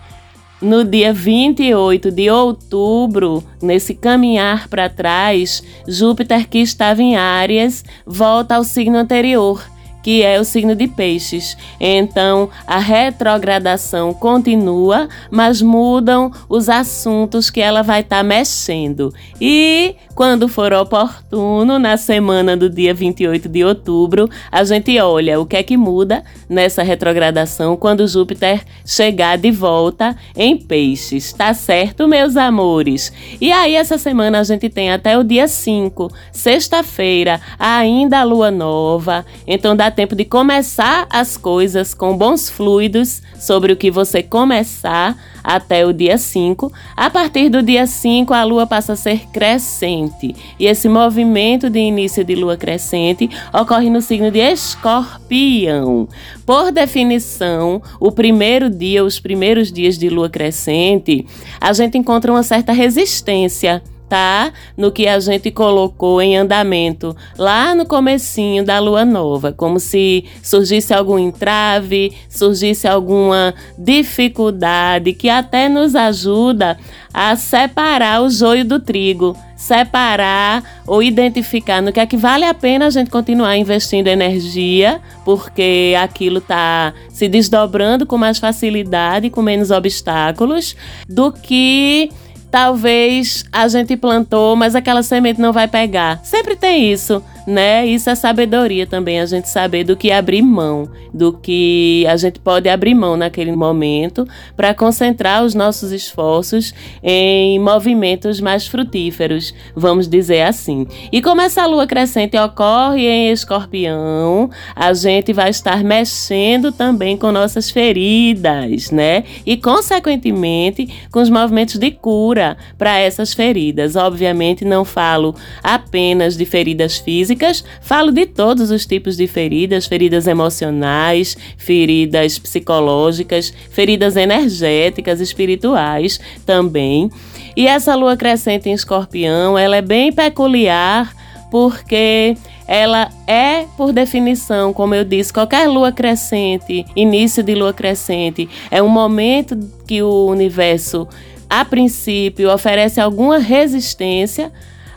no 0.61 0.83
dia 0.83 1.13
28 1.13 2.11
de 2.11 2.31
outubro, 2.31 3.45
nesse 3.63 3.95
caminhar 3.95 4.67
para 4.69 4.89
trás, 4.89 5.63
Júpiter, 5.87 6.49
que 6.49 6.59
estava 6.59 7.01
em 7.01 7.17
Áries, 7.17 7.85
volta 8.05 8.57
ao 8.57 8.65
signo 8.65 8.97
anterior 8.97 9.63
que 10.05 10.23
é 10.23 10.39
o 10.39 10.45
signo 10.45 10.77
de 10.77 10.87
Peixes. 10.87 11.57
Então, 11.81 12.51
a 12.67 12.79
retrogradação 12.79 14.13
continua, 14.13 15.09
mas 15.31 15.63
mudam 15.63 16.31
os 16.47 16.69
assuntos 16.69 17.49
que 17.49 17.61
ela 17.61 17.83
vai 17.83 18.03
estar 18.03 18.19
tá 18.19 18.23
mexendo. 18.23 19.15
E 19.41 19.97
quando 20.15 20.47
for 20.47 20.73
oportuno, 20.75 21.79
na 21.79 21.97
semana 21.97 22.55
do 22.55 22.69
dia 22.69 22.93
28 22.93 23.49
de 23.49 23.65
outubro, 23.65 24.29
a 24.53 24.63
gente 24.63 25.01
olha 25.01 25.41
o 25.41 25.47
que 25.47 25.57
é 25.57 25.63
que 25.63 25.77
muda 25.77 26.23
nessa 26.49 26.83
retrogradação 26.83 27.75
quando 27.75 28.07
Júpiter 28.07 28.63
chegar 28.85 29.39
de 29.39 29.51
volta 29.51 30.15
em 30.37 30.57
Peixes. 30.57 31.33
Tá 31.33 31.55
certo, 31.55 32.07
meus 32.07 32.37
amores? 32.37 33.11
E 33.41 33.51
aí, 33.51 33.75
essa 33.75 33.97
semana 33.97 34.41
a 34.41 34.45
gente 34.45 34.69
tem 34.69 34.93
até 34.93 35.17
o 35.17 35.25
dia 35.25 35.49
5, 35.49 36.13
sexta-feira, 36.31 37.41
ainda 37.59 38.21
a 38.21 38.25
lua 38.25 38.51
nova. 38.51 39.25
Então, 39.47 39.75
dá 39.75 39.91
tempo 39.95 40.15
de 40.15 40.25
começar 40.25 41.07
as 41.09 41.37
coisas 41.37 41.95
com 41.95 42.17
bons 42.17 42.51
fluidos 42.51 43.23
sobre 43.39 43.73
o 43.73 43.77
que 43.77 43.91
você 43.91 44.23
começar 44.23 45.17
até 45.43 45.87
o 45.87 45.93
dia 45.93 46.19
5. 46.19 46.73
A 46.97 47.09
partir 47.09 47.49
do 47.49 47.63
dia 47.63 47.87
5, 47.87 48.35
a 48.35 48.45
lua 48.45 48.67
passa 48.67 48.95
a 48.95 48.97
ser 48.97 49.27
crescente. 49.33 50.35
E 50.59 50.67
esse 50.67 50.89
movimento 50.89 51.71
de 51.71 51.79
início 51.79 52.25
de 52.25 52.35
lua 52.35 52.57
crescente 52.57 53.31
ocorre 53.53 53.89
no 53.89 54.01
signo 54.01 54.31
de 54.31 54.41
Escorpião. 54.41 56.09
Por 56.45 56.73
definição, 56.73 57.81
o 58.01 58.11
primeiro 58.11 58.69
dia, 58.69 59.05
os 59.05 59.21
primeiros 59.21 59.71
dias 59.71 59.97
de 59.97 60.09
lua 60.09 60.29
crescente, 60.29 61.27
a 61.61 61.73
gente 61.73 61.97
encontra 61.97 62.33
uma 62.33 62.43
certa 62.43 62.73
resistência 62.73 63.83
tá? 64.09 64.53
No 64.77 64.93
que 64.93 65.07
a 65.07 65.19
gente 65.19 65.51
colocou 65.51 66.21
em 66.21 66.37
andamento 66.37 67.17
lá 67.39 67.75
no 67.75 67.87
comecinho 67.87 68.65
da 68.65 68.79
lua 68.79 69.05
nova, 69.05 69.53
como 69.53 69.81
se 69.81 70.25
surgisse 70.43 70.93
algum 70.93 71.19
entrave, 71.19 72.13
surgisse 72.29 72.87
alguma 72.87 73.55
dificuldade 73.79 75.13
que 75.13 75.29
até 75.29 75.69
nos 75.69 75.95
ajuda 75.95 76.79
a 77.13 77.37
separar 77.37 78.23
o 78.23 78.29
joio 78.29 78.65
do 78.65 78.81
trigo, 78.81 79.37
separar 79.57 80.83
ou 80.87 81.03
identificar 81.03 81.81
no 81.81 81.93
que 81.93 82.01
é 82.01 82.07
que 82.07 82.17
vale 82.17 82.45
a 82.45 82.53
pena 82.53 82.87
a 82.87 82.91
gente 82.91 83.09
continuar 83.09 83.57
investindo 83.57 84.09
energia, 84.09 85.01
porque 85.25 85.95
aquilo 85.99 86.39
está 86.39 86.93
se 87.09 87.29
desdobrando 87.29 88.05
com 88.05 88.19
mais 88.19 88.39
facilidade, 88.39 89.31
com 89.31 89.41
menos 89.41 89.71
obstáculos, 89.71 90.77
do 91.09 91.33
que 91.33 92.11
talvez 92.55 93.45
a 93.51 93.67
gente 93.67 93.97
plantou, 93.97 94.55
mas 94.55 94.77
aquela 94.77 95.03
semente 95.03 95.41
não 95.41 95.53
vai 95.53 95.67
pegar. 95.67 96.21
Sempre 96.23 96.55
tem 96.55 96.93
isso 96.93 97.21
né? 97.47 97.87
Isso 97.87 98.09
é 98.09 98.15
sabedoria 98.15 98.87
também, 98.87 99.21
a 99.21 99.27
gente 99.27 99.49
saber 99.49 99.85
do 99.85 99.97
que 99.97 100.11
abrir 100.11 100.43
mão, 100.43 100.89
do 101.13 101.33
que 101.33 102.07
a 102.09 102.17
gente 102.17 102.39
pode 102.39 102.69
abrir 102.69 102.95
mão 102.95 103.17
naquele 103.17 103.53
momento 103.53 104.27
para 104.57 104.75
concentrar 104.75 105.45
os 105.45 105.55
nossos 105.55 105.93
esforços 105.93 106.75
em 107.03 107.59
movimentos 107.59 108.41
mais 108.41 108.67
frutíferos, 108.67 109.55
vamos 109.75 110.09
dizer 110.09 110.43
assim. 110.43 110.87
E 111.13 111.21
como 111.21 111.41
essa 111.41 111.67
lua 111.67 111.87
crescente 111.87 112.37
ocorre 112.37 113.07
em 113.07 113.31
escorpião, 113.31 114.51
a 114.75 114.93
gente 114.93 115.33
vai 115.33 115.51
estar 115.51 115.85
mexendo 115.85 116.73
também 116.73 117.17
com 117.17 117.31
nossas 117.31 117.71
feridas, 117.71 118.91
né? 118.91 119.25
E 119.45 119.57
consequentemente 119.57 120.89
com 121.11 121.21
os 121.21 121.29
movimentos 121.29 121.77
de 121.77 121.91
cura 121.91 122.57
para 122.79 122.99
essas 122.99 123.35
feridas. 123.35 123.97
Obviamente 123.97 124.65
não 124.65 124.85
falo 124.85 125.35
apenas 125.63 126.37
de 126.37 126.45
feridas 126.45 126.99
físicas 126.99 127.34
físicas, 127.35 127.65
falo 127.81 128.13
de 128.13 128.27
todos 128.27 128.71
os 128.71 128.87
tipos 128.87 129.17
de 129.17 129.27
feridas: 129.27 129.87
feridas 129.87 130.27
emocionais, 130.27 131.37
feridas 131.59 132.39
psicológicas, 132.39 133.53
feridas 133.71 134.17
energéticas, 134.17 135.21
espirituais 135.21 136.21
também. 136.47 137.11
E 137.57 137.67
essa 137.67 137.95
lua 137.95 138.17
crescente 138.17 138.69
em 138.69 138.73
escorpião, 138.73 139.59
ela 139.59 139.77
é 139.77 139.83
bem 139.83 140.13
peculiar 140.13 141.13
porque 141.51 142.37
ela 142.67 143.11
é, 143.29 143.67
por 143.77 143.93
definição, 143.93 144.73
como 144.73 144.95
eu 144.95 145.05
disse, 145.05 145.33
qualquer 145.33 145.69
lua 145.69 145.93
crescente, 145.93 146.85
início 146.97 147.43
de 147.43 147.55
lua 147.55 147.73
crescente, 147.73 148.49
é 148.71 148.83
um 148.83 148.89
momento 148.89 149.57
que 149.87 150.03
o 150.03 150.27
universo, 150.27 151.07
a 151.49 151.65
princípio, 151.65 152.53
oferece 152.53 153.01
alguma 153.01 153.39
resistência 153.39 154.51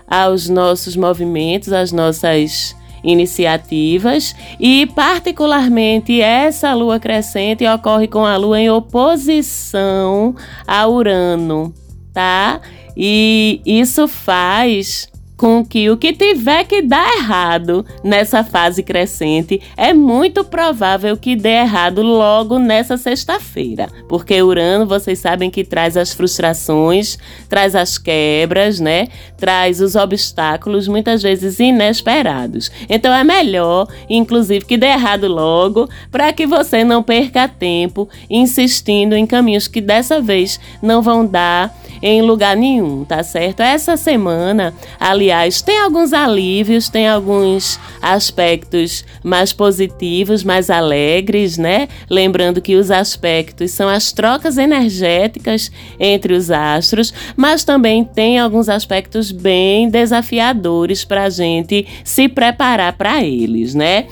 aos 0.07 0.47
nossos 0.47 0.95
movimentos, 0.95 1.73
às 1.73 1.91
nossas 1.91 2.75
iniciativas 3.03 4.35
e 4.59 4.85
particularmente 4.87 6.19
essa 6.21 6.73
lua 6.73 6.99
crescente 6.99 7.65
ocorre 7.67 8.07
com 8.07 8.25
a 8.25 8.35
lua 8.37 8.59
em 8.59 8.69
oposição 8.69 10.35
a 10.65 10.87
Urano, 10.87 11.73
tá? 12.13 12.59
E 12.95 13.61
isso 13.65 14.07
faz 14.07 15.07
com 15.38 15.63
que 15.63 15.89
o 15.89 15.96
que 15.96 16.12
tiver 16.12 16.63
que 16.65 16.82
dar 16.82 17.08
errado 17.17 17.86
nessa 18.03 18.44
fase 18.44 18.82
crescente 18.82 19.62
é 19.77 19.94
muito 19.94 20.44
provável 20.44 21.15
que 21.15 21.36
dê 21.36 21.62
errado 21.62 22.01
logo 22.01 22.58
nessa 22.58 22.98
sexta-feira, 22.98 23.88
porque 24.10 24.41
Urano, 24.41 24.88
vocês 24.88 25.20
sabem 25.20 25.51
que 25.51 25.63
traz 25.63 25.96
as 25.96 26.12
frustrações, 26.12 27.20
traz 27.48 27.75
as 27.75 28.00
quebras, 28.00 28.79
né? 28.79 29.08
Traz 29.38 29.79
os 29.79 29.96
obstáculos 29.96 30.88
muitas 30.88 31.22
vezes 31.22 31.60
inesperados. 31.60 32.72
Então 32.89 33.13
é 33.13 33.24
melhor, 33.24 33.88
inclusive, 34.10 34.65
que 34.65 34.77
dê 34.77 34.88
errado 34.88 35.27
logo, 35.27 35.88
para 36.12 36.34
que 36.34 36.48
você 36.48 36.84
não 36.84 37.03
perca 37.03 37.48
tempo 37.48 38.10
insistindo 38.29 39.13
em 39.13 39.27
caminhos 39.27 39.67
que 39.67 39.82
dessa 39.82 40.19
vez 40.19 40.60
não 40.82 41.02
vão 41.02 41.26
dar 41.26 41.76
em 42.01 42.21
lugar 42.21 42.55
nenhum, 42.55 43.03
tá 43.03 43.23
certo? 43.23 43.62
Essa 43.62 43.97
semana, 43.97 44.73
aliás, 44.99 45.62
tem 45.62 45.79
alguns 45.79 46.13
alívios, 46.13 46.89
tem 46.89 47.07
alguns 47.07 47.79
aspectos 48.01 49.05
mais 49.23 49.51
positivos, 49.53 50.43
mais 50.43 50.69
alegres, 50.69 51.57
né? 51.57 51.88
Lembrando 52.10 52.62
que 52.62 52.75
os 52.75 52.91
aspectos 52.91 53.71
são 53.71 53.89
as 53.89 54.12
trocas 54.12 54.57
energéticas 54.57 55.71
entre 55.99 56.33
os 56.33 56.51
astros, 56.51 57.13
mas 57.36 57.63
também 57.63 58.03
tem 58.03 58.39
alguns 58.39 58.69
aspectos 58.69 59.31
bem 59.31 59.89
desafiadores 59.89 61.03
para 61.03 61.23
a 61.23 61.29
gente 61.29 61.88
se 62.03 62.27
preparar 62.27 62.93
para 62.93 63.23
eles, 63.23 63.73
né? 63.73 64.05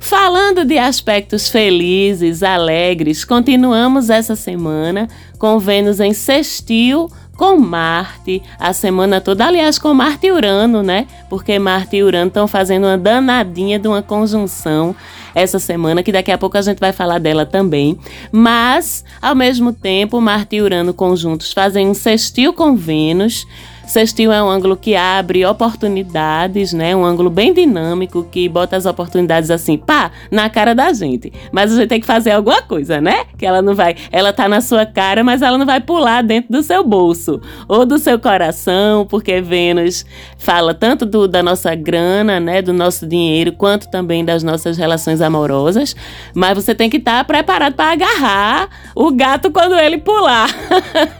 Falando 0.00 0.64
de 0.64 0.78
aspectos 0.78 1.48
felizes, 1.48 2.42
alegres, 2.42 3.24
continuamos 3.24 4.10
essa 4.10 4.34
semana 4.34 5.08
com 5.42 5.58
Vênus 5.58 5.98
em 5.98 6.14
sextil 6.14 7.10
com 7.36 7.58
Marte 7.58 8.40
a 8.60 8.72
semana 8.72 9.20
toda. 9.20 9.44
Aliás, 9.44 9.76
com 9.76 9.92
Marte 9.92 10.28
e 10.28 10.30
Urano, 10.30 10.84
né? 10.84 11.08
Porque 11.28 11.58
Marte 11.58 11.96
e 11.96 12.02
Urano 12.04 12.28
estão 12.28 12.46
fazendo 12.46 12.84
uma 12.84 12.96
danadinha 12.96 13.76
de 13.76 13.88
uma 13.88 14.00
conjunção 14.00 14.94
essa 15.34 15.58
semana, 15.58 16.00
que 16.00 16.12
daqui 16.12 16.30
a 16.30 16.38
pouco 16.38 16.56
a 16.56 16.62
gente 16.62 16.78
vai 16.78 16.92
falar 16.92 17.18
dela 17.18 17.44
também. 17.44 17.98
Mas, 18.30 19.04
ao 19.20 19.34
mesmo 19.34 19.72
tempo, 19.72 20.20
Marte 20.20 20.54
e 20.54 20.62
Urano 20.62 20.94
conjuntos 20.94 21.52
fazem 21.52 21.88
um 21.88 21.94
sextil 21.94 22.52
com 22.52 22.76
Vênus. 22.76 23.44
Sextil 23.86 24.32
é 24.32 24.42
um 24.42 24.48
ângulo 24.48 24.76
que 24.76 24.94
abre 24.94 25.44
oportunidades, 25.44 26.72
né? 26.72 26.94
Um 26.94 27.04
ângulo 27.04 27.28
bem 27.28 27.52
dinâmico 27.52 28.26
que 28.30 28.48
bota 28.48 28.76
as 28.76 28.86
oportunidades 28.86 29.50
assim, 29.50 29.76
pá, 29.76 30.10
na 30.30 30.48
cara 30.48 30.74
da 30.74 30.92
gente. 30.92 31.32
Mas 31.50 31.72
a 31.72 31.76
gente 31.76 31.88
tem 31.88 32.00
que 32.00 32.06
fazer 32.06 32.30
alguma 32.30 32.62
coisa, 32.62 33.00
né? 33.00 33.24
Que 33.36 33.44
ela 33.44 33.60
não 33.60 33.74
vai, 33.74 33.96
ela 34.10 34.32
tá 34.32 34.48
na 34.48 34.60
sua 34.60 34.86
cara, 34.86 35.24
mas 35.24 35.42
ela 35.42 35.58
não 35.58 35.66
vai 35.66 35.80
pular 35.80 36.22
dentro 36.22 36.52
do 36.52 36.62
seu 36.62 36.84
bolso 36.84 37.40
ou 37.68 37.84
do 37.84 37.98
seu 37.98 38.18
coração, 38.18 39.06
porque 39.06 39.40
Vênus 39.40 40.06
fala 40.38 40.74
tanto 40.74 41.04
do, 41.04 41.26
da 41.26 41.42
nossa 41.42 41.74
grana, 41.74 42.40
né, 42.40 42.62
do 42.62 42.72
nosso 42.72 43.06
dinheiro, 43.06 43.52
quanto 43.52 43.90
também 43.90 44.24
das 44.24 44.42
nossas 44.42 44.76
relações 44.76 45.20
amorosas. 45.20 45.94
Mas 46.34 46.54
você 46.54 46.74
tem 46.74 46.88
que 46.88 46.96
estar 46.96 47.18
tá 47.18 47.24
preparado 47.24 47.74
para 47.74 47.92
agarrar 47.92 48.68
o 48.94 49.10
gato 49.10 49.50
quando 49.50 49.74
ele 49.74 49.98
pular. 49.98 50.48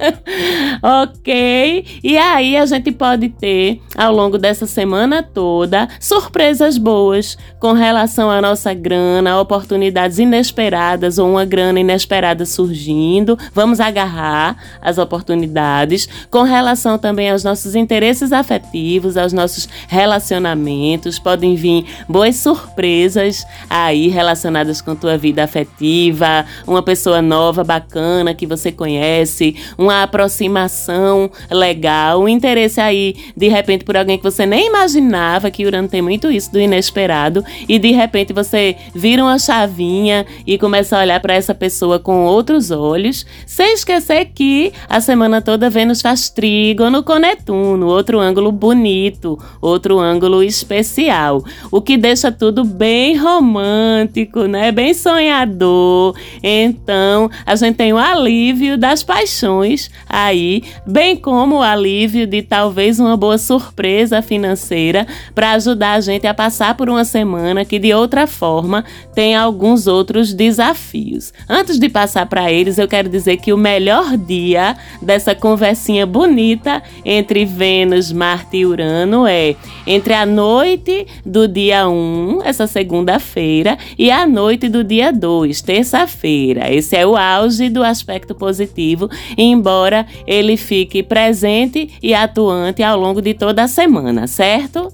ok? 0.83 1.85
E 2.03 2.17
aí 2.17 2.52
a 2.57 2.67
gente 2.67 2.93
pode 2.93 3.29
ter, 3.29 3.81
ao 3.97 4.13
longo 4.13 4.39
dessa 4.39 4.67
semana 4.67 5.23
toda, 5.23 5.89
surpresas 6.01 6.79
boas 6.79 7.37
com 7.59 7.73
relação 7.73 8.31
à 8.31 8.41
nossa 8.41 8.75
grana, 8.75 9.41
oportunidades 9.41 10.19
inesperadas 10.19 11.19
ou 11.19 11.31
uma 11.31 11.45
grana 11.45 11.81
inesperada 11.81 12.45
surgindo. 12.45 13.39
Vamos 13.55 13.81
agarrar 13.81 14.57
as 14.81 14.99
oportunidades 14.99 16.09
com 16.31 16.43
relação 16.43 16.99
também 16.99 17.31
aos 17.31 17.45
nossos 17.45 17.75
interesses 17.75 18.33
afetivos, 18.33 19.17
aos 19.17 19.33
nossos 19.33 19.69
relacionamentos. 19.89 21.19
Podem 21.19 21.55
vir 21.55 21.85
boas 22.09 22.37
surpresas 22.37 23.45
aí 23.69 24.09
relacionadas 24.09 24.81
com 24.81 24.95
tua 24.95 25.17
vida 25.17 25.45
afetiva, 25.45 26.45
uma 26.67 26.83
pessoa 26.83 27.23
nova, 27.23 27.65
bacana 27.65 28.35
que 28.35 28.47
você 28.47 28.73
conhece, 28.73 29.57
uma 29.79 30.03
aproximação 30.03 31.31
legal, 31.51 32.29
interesse 32.43 32.81
aí, 32.81 33.15
de 33.37 33.49
repente, 33.49 33.85
por 33.85 33.97
alguém 33.97 34.19
que 34.19 34.25
você 34.25 34.45
nem 34.45 34.67
imaginava, 34.67 35.51
que 35.51 35.65
Urano 35.65 35.89
tem 35.89 36.03
muito 36.03 36.31
isso 36.31 36.53
do 36.53 36.61
inesperado, 36.61 37.45
e 37.69 37.79
de 37.79 37.93
repente 37.93 38.33
você 38.33 38.77
vira 38.95 39.23
uma 39.23 39.39
chavinha 39.39 40.27
e 40.47 40.59
começa 40.59 40.97
a 40.97 41.01
olhar 41.01 41.21
para 41.21 41.35
essa 41.35 41.55
pessoa 41.55 41.99
com 41.99 42.25
outros 42.25 42.71
olhos, 42.71 43.25
sem 43.47 43.75
esquecer 43.75 44.31
que 44.35 44.73
a 44.89 45.01
semana 45.01 45.41
toda 45.41 45.71
Vênus 45.71 46.03
faz 46.03 46.29
trígono 46.29 47.03
com 47.03 47.19
Netuno, 47.19 47.87
outro 47.87 48.19
ângulo 48.19 48.51
bonito, 48.51 49.39
outro 49.61 49.99
ângulo 49.99 50.43
especial, 50.43 51.45
o 51.71 51.81
que 51.81 51.97
deixa 51.97 52.33
tudo 52.33 52.65
bem 52.65 53.17
romântico, 53.17 54.47
né? 54.47 54.73
Bem 54.73 54.93
sonhador. 54.95 56.17
Então, 56.43 57.31
a 57.47 57.55
gente 57.55 57.77
tem 57.77 57.93
o 57.93 57.99
alívio 57.99 58.77
das 58.77 59.03
paixões 59.03 59.91
aí, 60.09 60.63
bem 60.87 61.17
como 61.17 61.57
o 61.57 61.63
alívio 61.63 62.27
de 62.33 62.41
talvez 62.41 62.99
uma 62.99 63.15
boa 63.15 63.37
surpresa 63.37 64.23
financeira 64.23 65.07
para 65.35 65.53
ajudar 65.53 65.93
a 65.93 66.01
gente 66.01 66.27
a 66.27 66.33
passar 66.33 66.75
por 66.75 66.89
uma 66.89 67.05
semana 67.05 67.63
que 67.63 67.79
de 67.79 67.93
outra 67.93 68.27
forma 68.27 68.87
tem 69.15 69.37
alguns 69.37 69.87
outros 69.87 70.33
desafios. 70.33 71.31
Antes 71.47 71.79
de 71.79 71.91
passar 71.91 72.25
para 72.25 72.51
eles, 72.51 72.79
eu 72.79 72.89
quero 72.89 73.11
dizer 73.11 73.37
que 73.37 73.53
o 73.53 73.59
melhor 73.59 74.17
dia 74.17 74.75
dessa 75.03 75.35
conversinha 75.35 76.07
bonita 76.07 76.83
entre 77.05 77.45
Vênus, 77.45 78.11
Marte 78.11 78.57
e 78.57 78.67
Urano 78.67 79.27
é 79.27 79.55
entre 79.87 80.15
a 80.15 80.25
noite 80.25 81.07
do 81.27 81.47
dia 81.47 81.87
1, 81.87 82.41
essa 82.45 82.67
segunda-feira, 82.67 83.77
e 83.99 84.11
a 84.11 84.27
noite 84.27 84.71
do 84.71 84.83
dia 84.83 85.13
2, 85.13 85.61
terça-feira. 85.61 86.73
Esse 86.73 86.97
é 86.97 87.07
o 87.07 87.15
auge 87.15 87.69
do 87.69 87.83
aspecto 87.83 88.35
positivo, 88.35 89.11
embora 89.37 90.07
ele 90.27 90.57
fique 90.57 91.03
presente 91.03 91.91
e 92.03 92.15
atuante 92.23 92.83
ao 92.83 92.99
longo 92.99 93.21
de 93.21 93.35
toda 93.35 93.63
a 93.63 93.69
semana, 93.69 94.27
certo? 94.27 94.93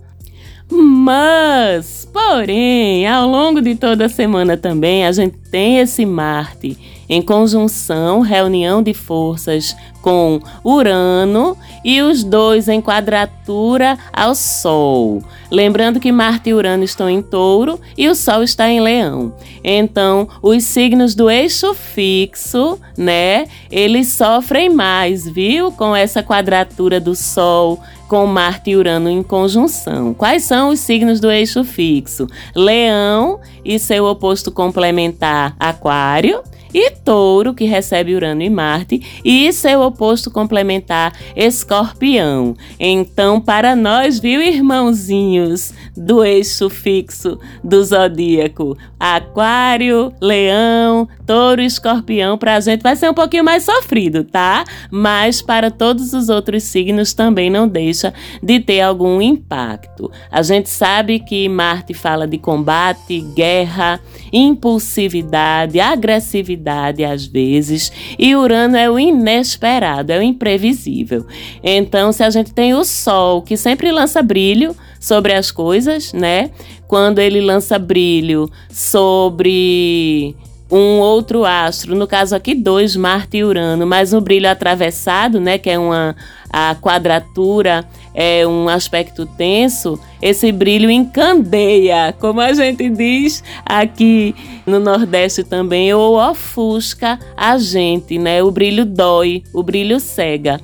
Mas, 0.70 2.06
porém, 2.12 3.06
ao 3.06 3.26
longo 3.26 3.60
de 3.60 3.74
toda 3.74 4.06
a 4.06 4.08
semana 4.08 4.56
também 4.56 5.06
a 5.06 5.12
gente 5.12 5.38
tem 5.50 5.78
esse 5.78 6.04
Marte 6.04 6.76
em 7.08 7.22
conjunção, 7.22 8.20
reunião 8.20 8.82
de 8.82 8.92
forças 8.92 9.74
com 10.02 10.40
Urano 10.64 11.56
e 11.84 12.00
os 12.00 12.22
dois 12.22 12.68
em 12.68 12.80
quadratura 12.80 13.98
ao 14.12 14.34
Sol. 14.34 15.22
Lembrando 15.50 15.98
que 15.98 16.12
Marte 16.12 16.50
e 16.50 16.54
Urano 16.54 16.84
estão 16.84 17.08
em 17.08 17.22
Touro 17.22 17.80
e 17.96 18.08
o 18.08 18.14
Sol 18.14 18.42
está 18.42 18.68
em 18.68 18.80
Leão. 18.80 19.34
Então, 19.64 20.28
os 20.42 20.64
signos 20.64 21.14
do 21.14 21.30
eixo 21.30 21.74
fixo, 21.74 22.78
né, 22.96 23.46
eles 23.70 24.08
sofrem 24.08 24.70
mais, 24.70 25.26
viu? 25.28 25.72
Com 25.72 25.94
essa 25.94 26.22
quadratura 26.22 27.00
do 27.00 27.14
Sol 27.14 27.80
com 28.08 28.24
Marte 28.26 28.70
e 28.70 28.76
Urano 28.76 29.10
em 29.10 29.22
conjunção. 29.22 30.14
Quais 30.14 30.42
são 30.44 30.70
os 30.70 30.80
signos 30.80 31.20
do 31.20 31.30
eixo 31.30 31.62
fixo? 31.62 32.26
Leão 32.56 33.38
e 33.62 33.78
seu 33.78 34.06
oposto 34.06 34.50
complementar, 34.50 35.54
Aquário 35.60 36.42
e 36.72 36.90
Touro, 36.90 37.54
que 37.54 37.64
recebe 37.64 38.14
Urano 38.14 38.42
e 38.42 38.50
Marte, 38.50 39.00
e 39.24 39.52
seu 39.52 39.80
oposto 39.82 40.30
complementar, 40.30 41.12
Escorpião. 41.34 42.56
Então, 42.78 43.40
para 43.40 43.74
nós, 43.74 44.18
viu, 44.18 44.42
irmãozinhos 44.42 45.72
do 45.96 46.24
eixo 46.24 46.68
fixo 46.68 47.38
do 47.62 47.82
zodíaco, 47.82 48.76
Aquário, 48.98 50.12
Leão, 50.20 51.08
Touro 51.26 51.62
e 51.62 51.66
Escorpião, 51.66 52.36
para 52.36 52.56
a 52.56 52.60
gente 52.60 52.82
vai 52.82 52.96
ser 52.96 53.10
um 53.10 53.14
pouquinho 53.14 53.44
mais 53.44 53.64
sofrido, 53.64 54.24
tá? 54.24 54.64
Mas 54.90 55.40
para 55.40 55.70
todos 55.70 56.12
os 56.12 56.28
outros 56.28 56.64
signos 56.64 57.14
também 57.14 57.50
não 57.50 57.66
deixa 57.66 58.12
de 58.42 58.60
ter 58.60 58.80
algum 58.80 59.20
impacto. 59.20 60.10
A 60.30 60.42
gente 60.42 60.68
sabe 60.68 61.18
que 61.20 61.48
Marte 61.48 61.94
fala 61.94 62.26
de 62.26 62.38
combate, 62.38 63.20
guerra, 63.34 64.00
impulsividade, 64.32 65.80
agressividade 65.80 66.57
às 67.04 67.26
vezes, 67.26 67.92
e 68.18 68.34
Urano 68.34 68.76
é 68.76 68.90
o 68.90 68.98
inesperado, 68.98 70.12
é 70.12 70.18
o 70.18 70.22
imprevisível. 70.22 71.26
Então, 71.62 72.12
se 72.12 72.22
a 72.22 72.30
gente 72.30 72.52
tem 72.52 72.74
o 72.74 72.84
Sol, 72.84 73.42
que 73.42 73.56
sempre 73.56 73.90
lança 73.92 74.22
brilho 74.22 74.74
sobre 75.00 75.32
as 75.32 75.50
coisas, 75.50 76.12
né? 76.12 76.50
Quando 76.86 77.18
ele 77.18 77.40
lança 77.40 77.78
brilho 77.78 78.50
sobre 78.70 80.34
um 80.70 80.98
outro 80.98 81.44
astro, 81.44 81.94
no 81.94 82.06
caso 82.06 82.36
aqui 82.36 82.54
dois, 82.54 82.94
Marte 82.94 83.38
e 83.38 83.44
Urano, 83.44 83.86
mas 83.86 84.12
um 84.12 84.20
brilho 84.20 84.48
atravessado, 84.50 85.40
né, 85.40 85.56
que 85.56 85.70
é 85.70 85.78
uma 85.78 86.14
a 86.50 86.74
quadratura 86.74 87.84
é 88.20 88.44
um 88.44 88.68
aspecto 88.68 89.24
tenso, 89.24 89.96
esse 90.20 90.50
brilho 90.50 90.90
encandeia, 90.90 92.12
como 92.18 92.40
a 92.40 92.52
gente 92.52 92.90
diz 92.90 93.44
aqui 93.64 94.34
no 94.66 94.80
Nordeste 94.80 95.44
também, 95.44 95.94
ou 95.94 96.18
ofusca 96.18 97.16
a 97.36 97.56
gente, 97.58 98.18
né? 98.18 98.42
O 98.42 98.50
brilho 98.50 98.84
dói, 98.84 99.44
o 99.54 99.62
brilho 99.62 100.00
cega. 100.00 100.60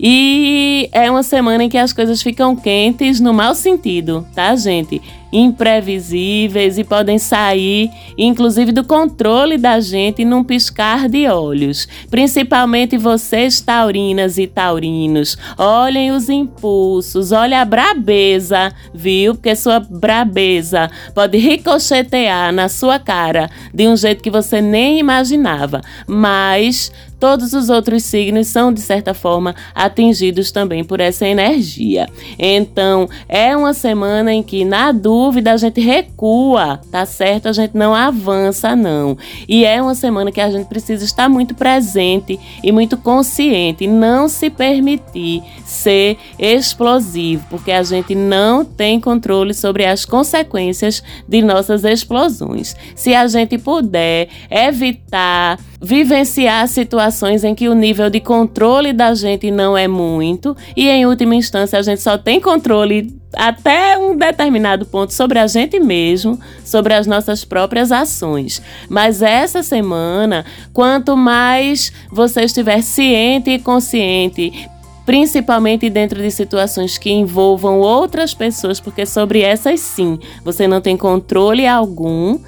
E 0.00 0.88
é 0.90 1.08
uma 1.08 1.22
semana 1.22 1.62
em 1.62 1.68
que 1.68 1.78
as 1.78 1.92
coisas 1.92 2.20
ficam 2.20 2.56
quentes 2.56 3.20
no 3.20 3.32
mau 3.32 3.54
sentido, 3.54 4.26
tá, 4.34 4.56
gente? 4.56 5.00
Imprevisíveis 5.32 6.78
e 6.78 6.84
podem 6.84 7.18
sair, 7.18 7.90
inclusive, 8.16 8.72
do 8.72 8.84
controle 8.84 9.58
da 9.58 9.80
gente 9.80 10.24
num 10.24 10.44
piscar 10.44 11.08
de 11.08 11.26
olhos. 11.26 11.88
Principalmente 12.08 12.96
vocês, 12.96 13.60
taurinas 13.60 14.38
e 14.38 14.46
taurinos. 14.46 15.36
Olhem 15.58 16.12
os 16.12 16.28
impulsos, 16.28 17.32
olha 17.32 17.60
a 17.60 17.64
brabeza, 17.64 18.72
viu? 18.94 19.34
Porque 19.34 19.56
sua 19.56 19.80
brabeza 19.80 20.90
pode 21.14 21.38
ricochetear 21.38 22.52
na 22.52 22.68
sua 22.68 22.98
cara 22.98 23.50
de 23.74 23.88
um 23.88 23.96
jeito 23.96 24.22
que 24.22 24.30
você 24.30 24.60
nem 24.60 24.98
imaginava. 24.98 25.80
Mas 26.06 26.92
todos 27.18 27.52
os 27.52 27.70
outros 27.70 28.04
signos 28.04 28.46
são, 28.46 28.72
de 28.72 28.80
certa 28.80 29.14
forma, 29.14 29.54
atingidos 29.74 30.50
também 30.50 30.84
por 30.84 31.00
essa 31.00 31.26
energia. 31.26 32.08
Então, 32.38 33.08
é 33.28 33.56
uma 33.56 33.72
semana 33.72 34.32
em 34.32 34.42
que, 34.42 34.64
na 34.64 34.92
dúvida, 34.92 35.15
a 35.46 35.56
gente 35.56 35.80
recua, 35.80 36.80
tá 36.90 37.06
certo? 37.06 37.48
A 37.48 37.52
gente 37.52 37.76
não 37.76 37.94
avança, 37.94 38.74
não. 38.74 39.16
E 39.48 39.64
é 39.64 39.80
uma 39.80 39.94
semana 39.94 40.32
que 40.32 40.40
a 40.40 40.50
gente 40.50 40.66
precisa 40.66 41.04
estar 41.04 41.28
muito 41.28 41.54
presente 41.54 42.38
e 42.62 42.72
muito 42.72 42.96
consciente, 42.96 43.86
não 43.86 44.28
se 44.28 44.50
permitir 44.50 45.42
ser 45.64 46.16
explosivo, 46.38 47.44
porque 47.50 47.72
a 47.72 47.82
gente 47.82 48.14
não 48.14 48.64
tem 48.64 49.00
controle 49.00 49.54
sobre 49.54 49.84
as 49.84 50.04
consequências 50.04 51.02
de 51.28 51.42
nossas 51.42 51.84
explosões. 51.84 52.76
Se 52.94 53.14
a 53.14 53.26
gente 53.26 53.58
puder 53.58 54.28
evitar 54.50 55.58
vivenciar 55.80 56.66
situações 56.68 57.44
em 57.44 57.54
que 57.54 57.68
o 57.68 57.74
nível 57.74 58.08
de 58.08 58.20
controle 58.20 58.92
da 58.92 59.14
gente 59.14 59.50
não 59.50 59.76
é 59.76 59.86
muito 59.86 60.56
e 60.76 60.88
em 60.88 61.06
última 61.06 61.34
instância 61.34 61.78
a 61.78 61.82
gente 61.82 62.00
só 62.00 62.16
tem 62.16 62.40
controle 62.40 63.14
até 63.36 63.98
um 63.98 64.16
determinado 64.16 64.86
ponto 64.86 65.12
sobre 65.12 65.38
a 65.38 65.46
gente 65.46 65.78
mesmo, 65.78 66.40
sobre 66.64 66.94
as 66.94 67.06
nossas 67.06 67.44
próprias 67.44 67.92
ações. 67.92 68.62
Mas 68.88 69.22
essa 69.22 69.62
semana, 69.62 70.44
quanto 70.72 71.16
mais 71.16 71.92
você 72.10 72.42
estiver 72.42 72.82
ciente 72.82 73.50
e 73.50 73.58
consciente, 73.58 74.68
principalmente 75.04 75.88
dentro 75.90 76.20
de 76.20 76.30
situações 76.30 76.98
que 76.98 77.10
envolvam 77.10 77.78
outras 77.78 78.34
pessoas, 78.34 78.80
porque 78.80 79.04
sobre 79.04 79.42
essas 79.42 79.80
sim, 79.80 80.18
você 80.42 80.66
não 80.66 80.80
tem 80.80 80.96
controle 80.96 81.66
algum 81.66 82.40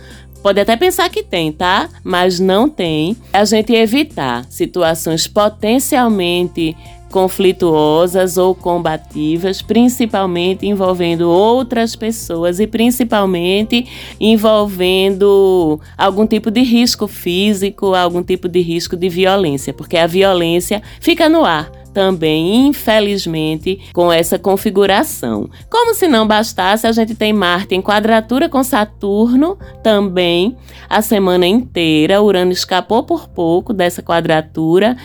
Pode 0.42 0.61
até 0.61 0.77
pensar 0.77 1.09
que 1.11 1.22
tem, 1.22 1.51
tá? 1.51 1.88
Mas 2.05 2.38
não 2.38 2.68
tem. 2.68 3.16
A 3.33 3.44
gente 3.44 3.72
evitar 3.74 4.46
situações 4.48 5.27
potencialmente 5.27 6.77
conflituosas 7.11 8.37
ou 8.37 8.55
combativas, 8.55 9.62
principalmente 9.62 10.66
envolvendo 10.66 11.31
outras 11.31 11.97
pessoas 11.97 12.61
e 12.61 12.66
principalmente 12.66 13.87
envolvendo 14.21 15.81
algum 15.97 16.27
tipo 16.27 16.51
de 16.51 16.62
risco 16.62 17.07
físico, 17.07 17.94
algum 17.94 18.23
tipo 18.23 18.49
de 18.49 18.61
risco 18.61 18.97
de 18.97 19.09
violência, 19.09 19.73
porque 19.73 19.97
a 19.97 20.07
violência 20.07 20.83
fica 21.01 21.29
no 21.29 21.44
ar 21.44 21.71
também, 21.99 22.68
infelizmente, 22.68 23.81
com 23.92 24.12
essa 24.12 24.38
configuração. 24.38 25.51
Como 25.68 25.94
se 25.94 26.07
não 26.07 26.29
bastasse, 26.29 26.87
a 26.87 26.92
gente 26.92 27.14
tem 27.14 27.33
Marte 27.33 27.75
em 27.75 27.83
quadratura 27.83 28.49
com 28.49 28.62
Saturno 28.62 29.59
também 29.83 30.57
a 30.88 31.03
semana 31.03 31.44
inteira. 31.44 32.23
Urano 32.23 32.53
escapou 32.53 33.03
por 33.03 33.29
pouco 33.29 33.73
dessa 33.73 34.01
quadratura 34.01 34.97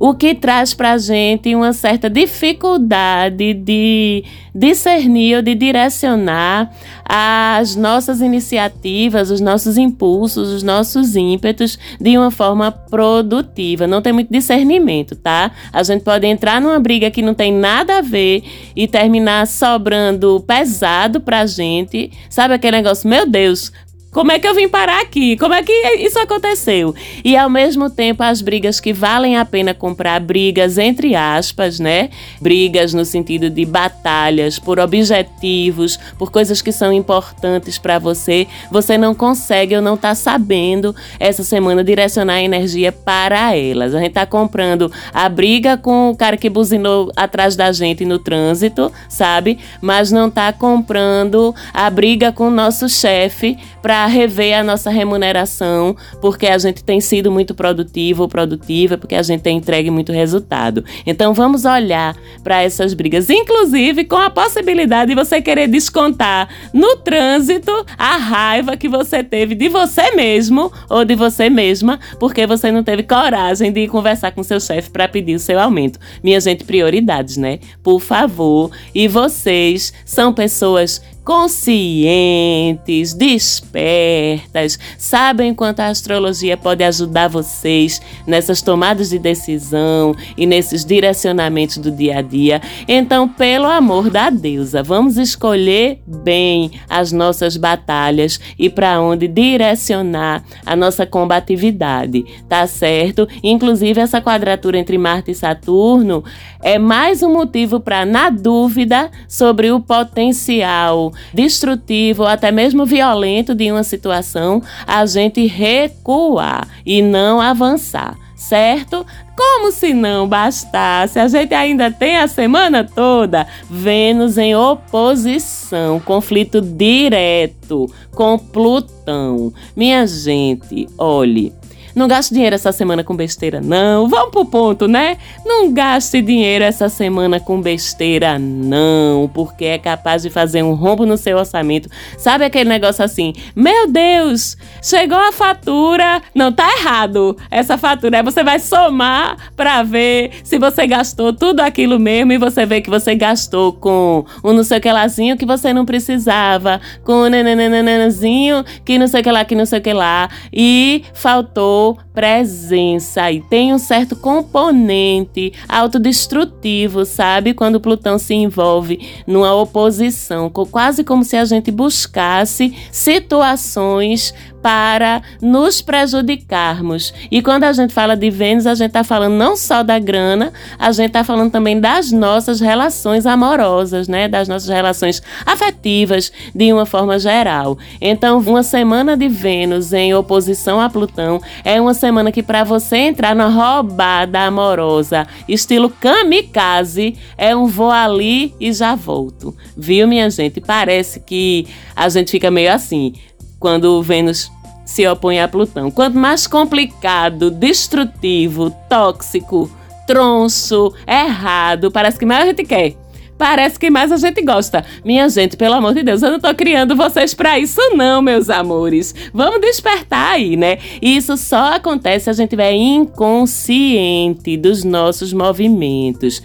o 0.00 0.14
que 0.14 0.34
traz 0.34 0.72
para 0.72 0.92
a 0.92 0.98
gente 0.98 1.54
uma 1.54 1.74
certa 1.74 2.08
dificuldade 2.08 3.52
de 3.52 4.24
discernir 4.54 5.36
ou 5.36 5.42
de 5.42 5.54
direcionar 5.54 6.74
as 7.04 7.76
nossas 7.76 8.22
iniciativas, 8.22 9.30
os 9.30 9.42
nossos 9.42 9.76
impulsos, 9.76 10.48
os 10.48 10.62
nossos 10.62 11.16
ímpetos 11.16 11.78
de 12.00 12.16
uma 12.16 12.30
forma 12.30 12.72
produtiva. 12.72 13.86
Não 13.86 14.00
tem 14.00 14.14
muito 14.14 14.32
discernimento, 14.32 15.14
tá? 15.14 15.50
A 15.70 15.82
gente 15.82 16.02
pode 16.02 16.26
entrar 16.26 16.62
numa 16.62 16.80
briga 16.80 17.10
que 17.10 17.20
não 17.20 17.34
tem 17.34 17.52
nada 17.52 17.98
a 17.98 18.00
ver 18.00 18.42
e 18.74 18.88
terminar 18.88 19.46
sobrando 19.46 20.42
pesado 20.46 21.20
pra 21.20 21.44
gente. 21.44 22.10
Sabe 22.30 22.54
aquele 22.54 22.78
negócio, 22.78 23.06
meu 23.06 23.26
Deus, 23.26 23.70
como 24.10 24.32
é 24.32 24.40
que 24.40 24.48
eu 24.48 24.54
vim 24.54 24.68
parar 24.68 25.00
aqui? 25.00 25.36
Como 25.36 25.54
é 25.54 25.62
que 25.62 25.72
isso 25.98 26.18
aconteceu? 26.18 26.92
E 27.24 27.36
ao 27.36 27.48
mesmo 27.48 27.88
tempo, 27.88 28.24
as 28.24 28.42
brigas 28.42 28.80
que 28.80 28.92
valem 28.92 29.36
a 29.36 29.44
pena 29.44 29.72
comprar, 29.72 30.18
brigas 30.18 30.78
entre 30.78 31.14
aspas, 31.14 31.78
né? 31.78 32.10
Brigas 32.40 32.92
no 32.92 33.04
sentido 33.04 33.48
de 33.48 33.64
batalhas 33.64 34.58
por 34.58 34.80
objetivos, 34.80 35.96
por 36.18 36.32
coisas 36.32 36.60
que 36.60 36.72
são 36.72 36.92
importantes 36.92 37.78
para 37.78 38.00
você, 38.00 38.48
você 38.70 38.98
não 38.98 39.14
consegue 39.14 39.76
ou 39.76 39.82
não 39.82 39.96
tá 39.96 40.12
sabendo 40.14 40.94
essa 41.20 41.44
semana 41.44 41.84
direcionar 41.84 42.34
a 42.34 42.42
energia 42.42 42.90
para 42.90 43.56
elas. 43.56 43.94
A 43.94 44.00
gente 44.00 44.14
tá 44.14 44.26
comprando 44.26 44.90
a 45.14 45.28
briga 45.28 45.76
com 45.76 46.10
o 46.10 46.16
cara 46.16 46.36
que 46.36 46.50
buzinou 46.50 47.12
atrás 47.14 47.54
da 47.54 47.70
gente 47.70 48.04
no 48.04 48.18
trânsito, 48.18 48.90
sabe? 49.08 49.56
Mas 49.80 50.10
não 50.10 50.28
tá 50.28 50.52
comprando 50.52 51.54
a 51.72 51.88
briga 51.88 52.32
com 52.32 52.48
o 52.48 52.50
nosso 52.50 52.88
chefe 52.88 53.56
para 53.80 53.99
rever 54.06 54.58
a 54.58 54.62
nossa 54.62 54.90
remuneração, 54.90 55.96
porque 56.20 56.46
a 56.46 56.58
gente 56.58 56.82
tem 56.84 57.00
sido 57.00 57.30
muito 57.30 57.54
produtivo 57.54 58.22
ou 58.22 58.28
produtiva, 58.28 58.96
porque 58.96 59.14
a 59.14 59.22
gente 59.22 59.40
tem 59.42 59.58
entregue 59.58 59.90
muito 59.90 60.12
resultado. 60.12 60.84
Então 61.06 61.34
vamos 61.34 61.64
olhar 61.64 62.16
para 62.42 62.62
essas 62.62 62.94
brigas, 62.94 63.30
inclusive 63.30 64.04
com 64.04 64.16
a 64.16 64.30
possibilidade 64.30 65.10
de 65.10 65.14
você 65.14 65.40
querer 65.40 65.68
descontar 65.68 66.48
no 66.72 66.96
trânsito 66.96 67.70
a 67.98 68.16
raiva 68.16 68.76
que 68.76 68.88
você 68.88 69.22
teve 69.22 69.54
de 69.54 69.68
você 69.68 70.10
mesmo 70.12 70.72
ou 70.88 71.04
de 71.04 71.14
você 71.14 71.50
mesma, 71.50 71.98
porque 72.18 72.46
você 72.46 72.70
não 72.70 72.82
teve 72.82 73.02
coragem 73.02 73.72
de 73.72 73.86
conversar 73.88 74.32
com 74.32 74.42
seu 74.42 74.60
chefe 74.60 74.90
para 74.90 75.08
pedir 75.08 75.34
o 75.34 75.38
seu 75.38 75.58
aumento. 75.58 75.98
Minha 76.22 76.40
gente, 76.40 76.64
prioridades, 76.64 77.36
né? 77.36 77.58
Por 77.82 78.00
favor. 78.00 78.70
E 78.94 79.08
vocês 79.08 79.92
são 80.04 80.32
pessoas 80.32 81.02
conscientes, 81.30 83.14
despertas, 83.14 84.76
sabem 84.98 85.54
quanto 85.54 85.78
a 85.78 85.86
astrologia 85.86 86.56
pode 86.56 86.82
ajudar 86.82 87.28
vocês 87.28 88.02
nessas 88.26 88.60
tomadas 88.60 89.10
de 89.10 89.18
decisão 89.20 90.12
e 90.36 90.44
nesses 90.44 90.84
direcionamentos 90.84 91.76
do 91.78 91.92
dia 91.92 92.18
a 92.18 92.20
dia. 92.20 92.60
Então, 92.88 93.28
pelo 93.28 93.66
amor 93.66 94.10
da 94.10 94.28
deusa, 94.28 94.82
vamos 94.82 95.16
escolher 95.16 96.00
bem 96.04 96.72
as 96.88 97.12
nossas 97.12 97.56
batalhas 97.56 98.40
e 98.58 98.68
para 98.68 99.00
onde 99.00 99.28
direcionar 99.28 100.42
a 100.66 100.74
nossa 100.74 101.06
combatividade, 101.06 102.24
tá 102.48 102.66
certo? 102.66 103.28
Inclusive, 103.40 104.00
essa 104.00 104.20
quadratura 104.20 104.78
entre 104.78 104.98
Marte 104.98 105.30
e 105.30 105.36
Saturno 105.36 106.24
é 106.60 106.76
mais 106.76 107.22
um 107.22 107.32
motivo 107.32 107.78
para, 107.78 108.04
na 108.04 108.30
dúvida 108.30 109.12
sobre 109.28 109.70
o 109.70 109.78
potencial 109.78 111.12
destrutivo 111.32 112.22
ou 112.22 112.28
até 112.28 112.50
mesmo 112.50 112.84
violento 112.86 113.54
de 113.54 113.70
uma 113.70 113.82
situação, 113.82 114.62
a 114.86 115.04
gente 115.06 115.46
recuar 115.46 116.68
e 116.84 117.02
não 117.02 117.40
avançar, 117.40 118.16
certo? 118.34 119.06
Como 119.36 119.72
se 119.72 119.94
não 119.94 120.28
bastasse, 120.28 121.18
a 121.18 121.26
gente 121.28 121.54
ainda 121.54 121.90
tem 121.90 122.18
a 122.18 122.28
semana 122.28 122.84
toda 122.84 123.46
Vênus 123.70 124.36
em 124.36 124.54
oposição, 124.54 125.98
conflito 126.00 126.60
direto 126.60 127.86
com 128.10 128.38
Plutão. 128.38 129.52
Minha 129.74 130.06
gente, 130.06 130.86
olhe, 130.98 131.54
não 131.94 132.08
gaste 132.08 132.34
dinheiro 132.34 132.54
essa 132.54 132.72
semana 132.72 133.02
com 133.02 133.14
besteira, 133.14 133.60
não. 133.60 134.08
Vamos 134.08 134.30
pro 134.30 134.44
ponto, 134.44 134.86
né? 134.86 135.16
Não 135.44 135.72
gaste 135.72 136.22
dinheiro 136.22 136.64
essa 136.64 136.88
semana 136.88 137.40
com 137.40 137.60
besteira, 137.60 138.38
não, 138.38 139.30
porque 139.32 139.64
é 139.64 139.78
capaz 139.78 140.22
de 140.22 140.30
fazer 140.30 140.62
um 140.62 140.74
rombo 140.74 141.04
no 141.04 141.16
seu 141.16 141.38
orçamento. 141.38 141.88
Sabe 142.18 142.44
aquele 142.44 142.68
negócio 142.68 143.04
assim? 143.04 143.32
Meu 143.54 143.88
Deus, 143.88 144.56
chegou 144.82 145.18
a 145.18 145.32
fatura. 145.32 146.22
Não, 146.34 146.52
tá 146.52 146.68
errado 146.78 147.36
essa 147.50 147.76
fatura. 147.76 148.18
Aí 148.18 148.22
você 148.22 148.42
vai 148.42 148.58
somar 148.58 149.50
pra 149.56 149.82
ver 149.82 150.30
se 150.44 150.58
você 150.58 150.86
gastou 150.86 151.32
tudo 151.32 151.60
aquilo 151.60 151.98
mesmo 151.98 152.32
e 152.32 152.38
você 152.38 152.64
vê 152.66 152.80
que 152.80 152.90
você 152.90 153.14
gastou 153.14 153.72
com 153.72 154.24
um 154.44 154.52
não 154.52 154.64
sei 154.64 154.78
o 154.78 154.80
que 154.80 154.90
lázinho 154.92 155.36
que 155.36 155.46
você 155.46 155.72
não 155.72 155.84
precisava, 155.84 156.80
com 157.04 157.24
um 157.24 157.28
nenenenenenzinho 157.28 158.64
que 158.84 158.98
não 158.98 159.06
sei 159.06 159.20
o 159.20 159.24
que 159.24 159.30
lá, 159.30 159.44
que 159.44 159.54
não 159.54 159.66
sei 159.66 159.78
o 159.78 159.82
que 159.82 159.92
lá. 159.92 160.28
E 160.52 161.04
faltou 161.14 161.89
presença 162.12 163.30
e 163.30 163.40
tem 163.40 163.72
um 163.72 163.78
certo 163.78 164.16
componente 164.16 165.52
autodestrutivo, 165.68 167.04
sabe? 167.04 167.54
Quando 167.54 167.80
Plutão 167.80 168.18
se 168.18 168.34
envolve 168.34 169.00
numa 169.26 169.54
oposição, 169.54 170.50
quase 170.50 171.04
como 171.04 171.24
se 171.24 171.36
a 171.36 171.44
gente 171.44 171.70
buscasse 171.70 172.74
situações 172.92 174.34
para 174.62 175.22
nos 175.40 175.80
prejudicarmos. 175.80 177.12
E 177.30 177.42
quando 177.42 177.64
a 177.64 177.72
gente 177.72 177.92
fala 177.92 178.16
de 178.16 178.30
Vênus, 178.30 178.66
a 178.66 178.74
gente 178.74 178.88
está 178.88 179.02
falando 179.02 179.34
não 179.34 179.56
só 179.56 179.82
da 179.82 179.98
grana, 179.98 180.52
a 180.78 180.92
gente 180.92 181.08
está 181.08 181.24
falando 181.24 181.50
também 181.50 181.80
das 181.80 182.12
nossas 182.12 182.60
relações 182.60 183.26
amorosas, 183.26 184.08
né? 184.08 184.28
Das 184.28 184.48
nossas 184.48 184.68
relações 184.68 185.22
afetivas, 185.44 186.32
de 186.54 186.72
uma 186.72 186.86
forma 186.86 187.18
geral. 187.18 187.78
Então, 188.00 188.38
uma 188.38 188.62
semana 188.62 189.16
de 189.16 189.28
Vênus 189.28 189.92
em 189.92 190.14
oposição 190.14 190.80
a 190.80 190.88
Plutão 190.88 191.40
é 191.70 191.80
uma 191.80 191.94
semana 191.94 192.32
que, 192.32 192.42
para 192.42 192.64
você 192.64 192.96
entrar 192.96 193.32
na 193.32 193.46
roubada 193.46 194.40
amorosa, 194.40 195.24
estilo 195.46 195.88
kamikaze, 195.88 197.16
é 197.38 197.54
um 197.54 197.66
vou 197.66 197.92
ali 197.92 198.52
e 198.58 198.72
já 198.72 198.96
volto. 198.96 199.54
Viu, 199.76 200.08
minha 200.08 200.28
gente? 200.30 200.60
Parece 200.60 201.20
que 201.20 201.68
a 201.94 202.08
gente 202.08 202.32
fica 202.32 202.50
meio 202.50 202.72
assim 202.72 203.14
quando 203.60 204.02
Vênus 204.02 204.50
se 204.84 205.06
opõe 205.06 205.38
a 205.38 205.46
Plutão. 205.46 205.92
Quanto 205.92 206.18
mais 206.18 206.48
complicado, 206.48 207.52
destrutivo, 207.52 208.70
tóxico, 208.88 209.70
troncho, 210.08 210.92
errado, 211.06 211.92
parece 211.92 212.18
que 212.18 212.26
mais 212.26 212.42
a 212.42 212.46
gente 212.46 212.64
quer. 212.64 212.96
Parece 213.40 213.78
que 213.78 213.88
mais 213.88 214.12
a 214.12 214.18
gente 214.18 214.42
gosta. 214.42 214.84
Minha 215.02 215.26
gente, 215.30 215.56
pelo 215.56 215.72
amor 215.72 215.94
de 215.94 216.02
Deus, 216.02 216.22
eu 216.22 216.30
não 216.30 216.38
tô 216.38 216.54
criando 216.54 216.94
vocês 216.94 217.32
para 217.32 217.58
isso 217.58 217.80
não, 217.96 218.20
meus 218.20 218.50
amores. 218.50 219.14
Vamos 219.32 219.62
despertar 219.62 220.32
aí, 220.32 220.58
né? 220.58 220.76
Isso 221.00 221.38
só 221.38 221.72
acontece 221.76 222.24
se 222.24 222.30
a 222.30 222.32
gente 222.34 222.48
estiver 222.48 222.74
inconsciente 222.74 224.58
dos 224.58 224.84
nossos 224.84 225.32
movimentos 225.32 226.42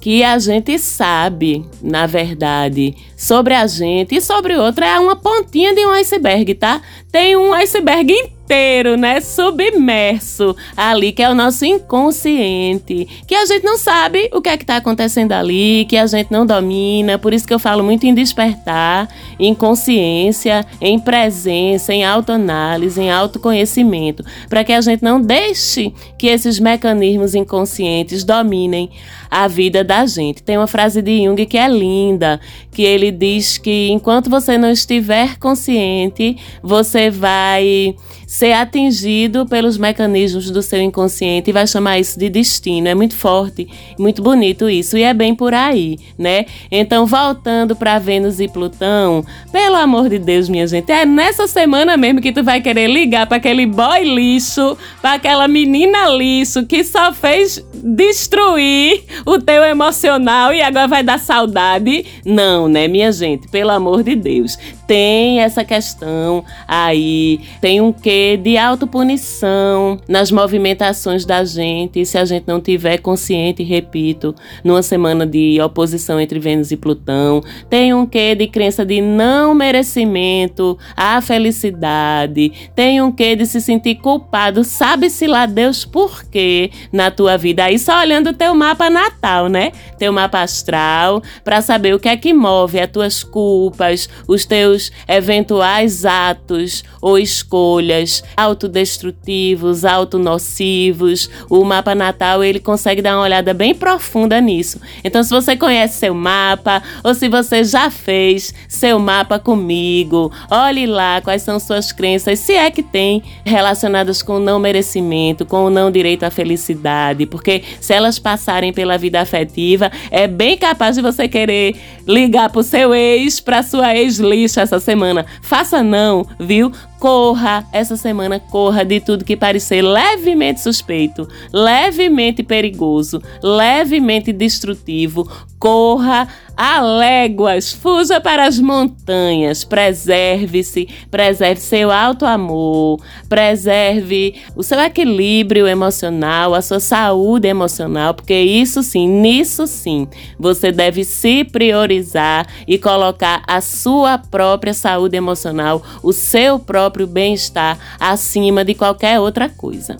que 0.00 0.24
a 0.24 0.38
gente 0.38 0.78
sabe, 0.78 1.66
na 1.82 2.06
verdade, 2.06 2.96
sobre 3.14 3.52
a 3.52 3.66
gente 3.66 4.14
e 4.16 4.20
sobre 4.22 4.56
outra 4.56 4.86
é 4.86 4.98
uma 4.98 5.16
pontinha 5.16 5.74
de 5.74 5.84
um 5.84 5.90
iceberg, 5.90 6.54
tá? 6.54 6.80
Tem 7.12 7.36
um 7.36 7.52
iceberg 7.52 8.10
inteiro 8.10 8.37
inteiro, 8.48 8.96
né, 8.96 9.20
submerso 9.20 10.56
ali, 10.74 11.12
que 11.12 11.22
é 11.22 11.28
o 11.28 11.34
nosso 11.34 11.66
inconsciente, 11.66 13.06
que 13.26 13.34
a 13.34 13.44
gente 13.44 13.62
não 13.62 13.76
sabe 13.76 14.30
o 14.32 14.40
que 14.40 14.48
é 14.48 14.56
que 14.56 14.62
está 14.62 14.78
acontecendo 14.78 15.32
ali, 15.32 15.84
que 15.86 15.98
a 15.98 16.06
gente 16.06 16.32
não 16.32 16.46
domina, 16.46 17.18
por 17.18 17.34
isso 17.34 17.46
que 17.46 17.52
eu 17.52 17.58
falo 17.58 17.84
muito 17.84 18.06
em 18.06 18.14
despertar, 18.14 19.06
em 19.38 19.54
consciência, 19.54 20.64
em 20.80 20.98
presença, 20.98 21.92
em 21.92 22.06
autoanálise, 22.06 22.98
em 22.98 23.10
autoconhecimento, 23.10 24.24
para 24.48 24.64
que 24.64 24.72
a 24.72 24.80
gente 24.80 25.02
não 25.02 25.20
deixe 25.20 25.92
que 26.16 26.26
esses 26.26 26.58
mecanismos 26.58 27.34
inconscientes 27.34 28.24
dominem 28.24 28.90
a 29.30 29.46
vida 29.46 29.84
da 29.84 30.06
gente. 30.06 30.42
Tem 30.42 30.56
uma 30.56 30.66
frase 30.66 31.02
de 31.02 31.22
Jung 31.22 31.44
que 31.44 31.58
é 31.58 31.68
linda, 31.68 32.40
que 32.72 32.82
ele 32.82 33.10
diz 33.10 33.58
que 33.58 33.90
enquanto 33.90 34.30
você 34.30 34.56
não 34.56 34.70
estiver 34.70 35.36
consciente, 35.38 36.38
você 36.62 37.10
vai 37.10 37.94
ser 38.28 38.52
atingido 38.52 39.46
pelos 39.46 39.78
mecanismos 39.78 40.50
do 40.50 40.60
seu 40.60 40.82
inconsciente 40.82 41.48
e 41.48 41.52
vai 41.52 41.66
chamar 41.66 41.98
isso 41.98 42.18
de 42.18 42.28
destino. 42.28 42.86
É 42.86 42.94
muito 42.94 43.16
forte, 43.16 43.66
muito 43.98 44.20
bonito 44.20 44.68
isso 44.68 44.98
e 44.98 45.02
é 45.02 45.14
bem 45.14 45.34
por 45.34 45.54
aí, 45.54 45.98
né? 46.18 46.44
Então, 46.70 47.06
voltando 47.06 47.74
para 47.74 47.98
Vênus 47.98 48.38
e 48.38 48.46
Plutão, 48.46 49.24
pelo 49.50 49.76
amor 49.76 50.10
de 50.10 50.18
Deus, 50.18 50.46
minha 50.46 50.66
gente, 50.66 50.92
é 50.92 51.06
nessa 51.06 51.46
semana 51.46 51.96
mesmo 51.96 52.20
que 52.20 52.30
tu 52.30 52.44
vai 52.44 52.60
querer 52.60 52.88
ligar 52.88 53.26
para 53.26 53.38
aquele 53.38 53.64
boy 53.64 54.04
lixo, 54.04 54.76
para 55.00 55.14
aquela 55.14 55.48
menina 55.48 56.10
lixo 56.10 56.66
que 56.66 56.84
só 56.84 57.14
fez 57.14 57.64
destruir 57.82 59.04
o 59.24 59.38
teu 59.38 59.62
emocional 59.64 60.52
e 60.52 60.60
agora 60.60 60.86
vai 60.86 61.02
dar 61.02 61.18
saudade. 61.18 62.04
Não, 62.26 62.68
né, 62.68 62.88
minha 62.88 63.10
gente? 63.10 63.48
Pelo 63.48 63.70
amor 63.70 64.02
de 64.02 64.14
Deus. 64.14 64.58
Tem 64.88 65.40
essa 65.40 65.62
questão 65.66 66.42
aí, 66.66 67.40
tem 67.60 67.78
um 67.78 67.92
quê 67.92 68.40
de 68.42 68.56
autopunição 68.56 70.00
nas 70.08 70.30
movimentações 70.32 71.26
da 71.26 71.44
gente, 71.44 72.06
se 72.06 72.16
a 72.16 72.24
gente 72.24 72.44
não 72.46 72.58
tiver 72.58 72.96
consciente, 72.96 73.62
repito, 73.62 74.34
numa 74.64 74.82
semana 74.82 75.26
de 75.26 75.60
oposição 75.60 76.18
entre 76.18 76.38
Vênus 76.38 76.70
e 76.70 76.76
Plutão. 76.78 77.42
Tem 77.68 77.92
um 77.92 78.06
quê 78.06 78.34
de 78.34 78.46
crença 78.46 78.82
de 78.82 79.02
não 79.02 79.54
merecimento 79.54 80.78
à 80.96 81.20
felicidade. 81.20 82.50
Tem 82.74 83.02
um 83.02 83.12
quê 83.12 83.36
de 83.36 83.44
se 83.44 83.60
sentir 83.60 83.96
culpado, 83.96 84.64
sabe-se 84.64 85.26
lá 85.26 85.44
Deus 85.44 85.84
por 85.84 86.24
quê 86.24 86.70
na 86.90 87.10
tua 87.10 87.36
vida. 87.36 87.64
Aí 87.64 87.78
só 87.78 88.00
olhando 88.00 88.30
o 88.30 88.34
teu 88.34 88.54
mapa 88.54 88.88
natal, 88.88 89.48
né? 89.48 89.70
Teu 89.98 90.14
mapa 90.14 90.40
astral, 90.40 91.22
para 91.44 91.60
saber 91.60 91.94
o 91.94 92.00
que 92.00 92.08
é 92.08 92.16
que 92.16 92.32
move 92.32 92.80
as 92.80 92.90
tuas 92.90 93.22
culpas, 93.22 94.08
os 94.26 94.46
teus 94.46 94.77
eventuais 95.06 96.04
atos 96.04 96.84
ou 97.00 97.18
escolhas 97.18 98.22
autodestrutivos, 98.36 99.84
autonocivos. 99.84 101.28
O 101.48 101.64
mapa 101.64 101.94
natal 101.94 102.42
ele 102.42 102.60
consegue 102.60 103.02
dar 103.02 103.16
uma 103.16 103.24
olhada 103.24 103.52
bem 103.52 103.74
profunda 103.74 104.40
nisso. 104.40 104.80
Então, 105.02 105.22
se 105.22 105.30
você 105.30 105.56
conhece 105.56 105.98
seu 105.98 106.14
mapa 106.14 106.82
ou 107.02 107.14
se 107.14 107.28
você 107.28 107.64
já 107.64 107.90
fez 107.90 108.54
seu 108.68 108.98
mapa 108.98 109.38
comigo, 109.38 110.32
olhe 110.50 110.86
lá 110.86 111.20
quais 111.20 111.42
são 111.42 111.58
suas 111.58 111.92
crenças, 111.92 112.38
se 112.38 112.52
é 112.52 112.70
que 112.70 112.82
tem 112.82 113.22
relacionadas 113.44 114.22
com 114.22 114.34
o 114.34 114.40
não 114.40 114.58
merecimento, 114.58 115.44
com 115.44 115.64
o 115.64 115.70
não 115.70 115.90
direito 115.90 116.24
à 116.24 116.30
felicidade, 116.30 117.26
porque 117.26 117.62
se 117.80 117.92
elas 117.92 118.18
passarem 118.18 118.72
pela 118.72 118.98
vida 118.98 119.20
afetiva, 119.20 119.90
é 120.10 120.26
bem 120.26 120.56
capaz 120.56 120.96
de 120.96 121.02
você 121.02 121.28
querer 121.28 121.76
ligar 122.06 122.50
pro 122.50 122.62
seu 122.62 122.94
ex, 122.94 123.40
pra 123.40 123.62
sua 123.62 123.94
ex 123.96 124.18
lixa 124.18 124.66
essa 124.68 124.80
semana. 124.80 125.24
Faça 125.40 125.82
não, 125.82 126.26
viu? 126.38 126.72
Corra 126.98 127.66
essa 127.72 127.96
semana, 127.96 128.40
corra 128.40 128.84
de 128.84 129.00
tudo 129.00 129.24
que 129.24 129.36
parecer 129.36 129.82
levemente 129.82 130.60
suspeito, 130.60 131.28
levemente 131.52 132.42
perigoso, 132.42 133.22
levemente 133.42 134.32
destrutivo. 134.32 135.28
Corra 135.58 136.28
a 136.56 136.80
léguas, 136.80 137.72
fuja 137.72 138.20
para 138.20 138.44
as 138.46 138.58
montanhas, 138.60 139.64
preserve-se, 139.64 140.88
preserve 141.10 141.60
seu 141.60 141.90
alto 141.90 142.24
amor, 142.24 143.00
preserve 143.28 144.36
o 144.54 144.62
seu 144.62 144.80
equilíbrio 144.80 145.66
emocional, 145.66 146.54
a 146.54 146.62
sua 146.62 146.78
saúde 146.78 147.48
emocional, 147.48 148.14
porque 148.14 148.34
isso 148.34 148.84
sim, 148.84 149.08
nisso 149.08 149.66
sim, 149.66 150.06
você 150.38 150.70
deve 150.70 151.04
se 151.04 151.44
priorizar 151.44 152.46
e 152.66 152.78
colocar 152.78 153.42
a 153.46 153.60
sua 153.60 154.18
própria 154.18 154.74
saúde 154.74 155.16
emocional, 155.16 155.82
o 156.02 156.12
seu 156.12 156.58
próprio 156.58 156.87
bem-estar 157.06 157.78
acima 157.98 158.64
de 158.64 158.74
qualquer 158.74 159.20
outra 159.20 159.48
coisa. 159.48 159.96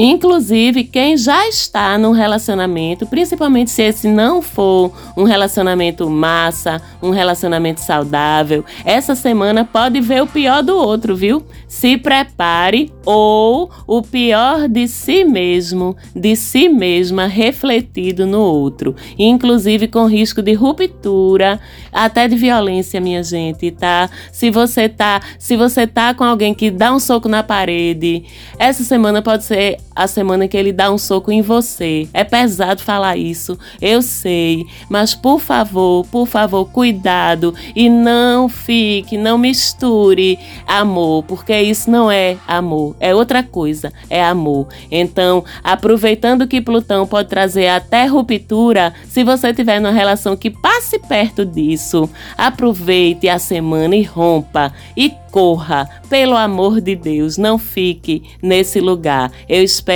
Inclusive, 0.00 0.84
quem 0.84 1.16
já 1.16 1.48
está 1.48 1.98
num 1.98 2.12
relacionamento, 2.12 3.04
principalmente 3.04 3.72
se 3.72 3.82
esse 3.82 4.06
não 4.06 4.40
for 4.40 4.92
um 5.16 5.24
relacionamento 5.24 6.08
massa, 6.08 6.80
um 7.02 7.10
relacionamento 7.10 7.80
saudável, 7.80 8.64
essa 8.84 9.16
semana 9.16 9.64
pode 9.64 10.00
ver 10.00 10.22
o 10.22 10.26
pior 10.28 10.62
do 10.62 10.76
outro, 10.76 11.16
viu? 11.16 11.42
Se 11.66 11.96
prepare 11.96 12.92
ou 13.04 13.68
o 13.88 14.00
pior 14.00 14.68
de 14.68 14.86
si 14.86 15.24
mesmo, 15.24 15.96
de 16.14 16.36
si 16.36 16.68
mesma 16.68 17.26
refletido 17.26 18.24
no 18.24 18.40
outro, 18.40 18.94
inclusive 19.18 19.88
com 19.88 20.06
risco 20.06 20.40
de 20.40 20.52
ruptura, 20.52 21.58
até 21.92 22.28
de 22.28 22.36
violência, 22.36 23.00
minha 23.00 23.24
gente, 23.24 23.72
tá? 23.72 24.08
Se 24.30 24.48
você 24.48 24.88
tá, 24.88 25.20
se 25.40 25.56
você 25.56 25.88
tá 25.88 26.14
com 26.14 26.22
alguém 26.22 26.54
que 26.54 26.70
dá 26.70 26.94
um 26.94 27.00
soco 27.00 27.28
na 27.28 27.42
parede, 27.42 28.22
essa 28.60 28.84
semana 28.84 29.20
pode 29.20 29.42
ser 29.42 29.78
a 29.98 30.06
semana 30.06 30.46
que 30.46 30.56
ele 30.56 30.72
dá 30.72 30.92
um 30.92 30.96
soco 30.96 31.32
em 31.32 31.42
você. 31.42 32.08
É 32.14 32.22
pesado 32.22 32.80
falar 32.84 33.16
isso, 33.16 33.58
eu 33.82 34.00
sei, 34.00 34.64
mas 34.88 35.12
por 35.12 35.40
favor, 35.40 36.06
por 36.06 36.24
favor, 36.24 36.66
cuidado 36.66 37.52
e 37.74 37.90
não 37.90 38.48
fique, 38.48 39.18
não 39.18 39.36
misture 39.36 40.38
amor, 40.64 41.24
porque 41.24 41.60
isso 41.60 41.90
não 41.90 42.08
é 42.08 42.36
amor, 42.46 42.94
é 43.00 43.12
outra 43.12 43.42
coisa, 43.42 43.92
é 44.08 44.22
amor. 44.22 44.68
Então, 44.88 45.44
aproveitando 45.64 46.46
que 46.46 46.60
Plutão 46.60 47.04
pode 47.04 47.28
trazer 47.28 47.66
até 47.66 48.06
ruptura, 48.06 48.94
se 49.08 49.24
você 49.24 49.52
tiver 49.52 49.80
numa 49.80 49.92
relação 49.92 50.36
que 50.36 50.48
passe 50.48 51.00
perto 51.00 51.44
disso, 51.44 52.08
aproveite 52.36 53.28
a 53.28 53.40
semana 53.40 53.96
e 53.96 54.04
rompa 54.04 54.72
e 54.96 55.12
corra, 55.30 55.88
pelo 56.08 56.36
amor 56.36 56.80
de 56.80 56.96
Deus, 56.96 57.36
não 57.36 57.58
fique 57.58 58.22
nesse 58.42 58.80
lugar. 58.80 59.30
Eu 59.48 59.62
espero 59.62 59.87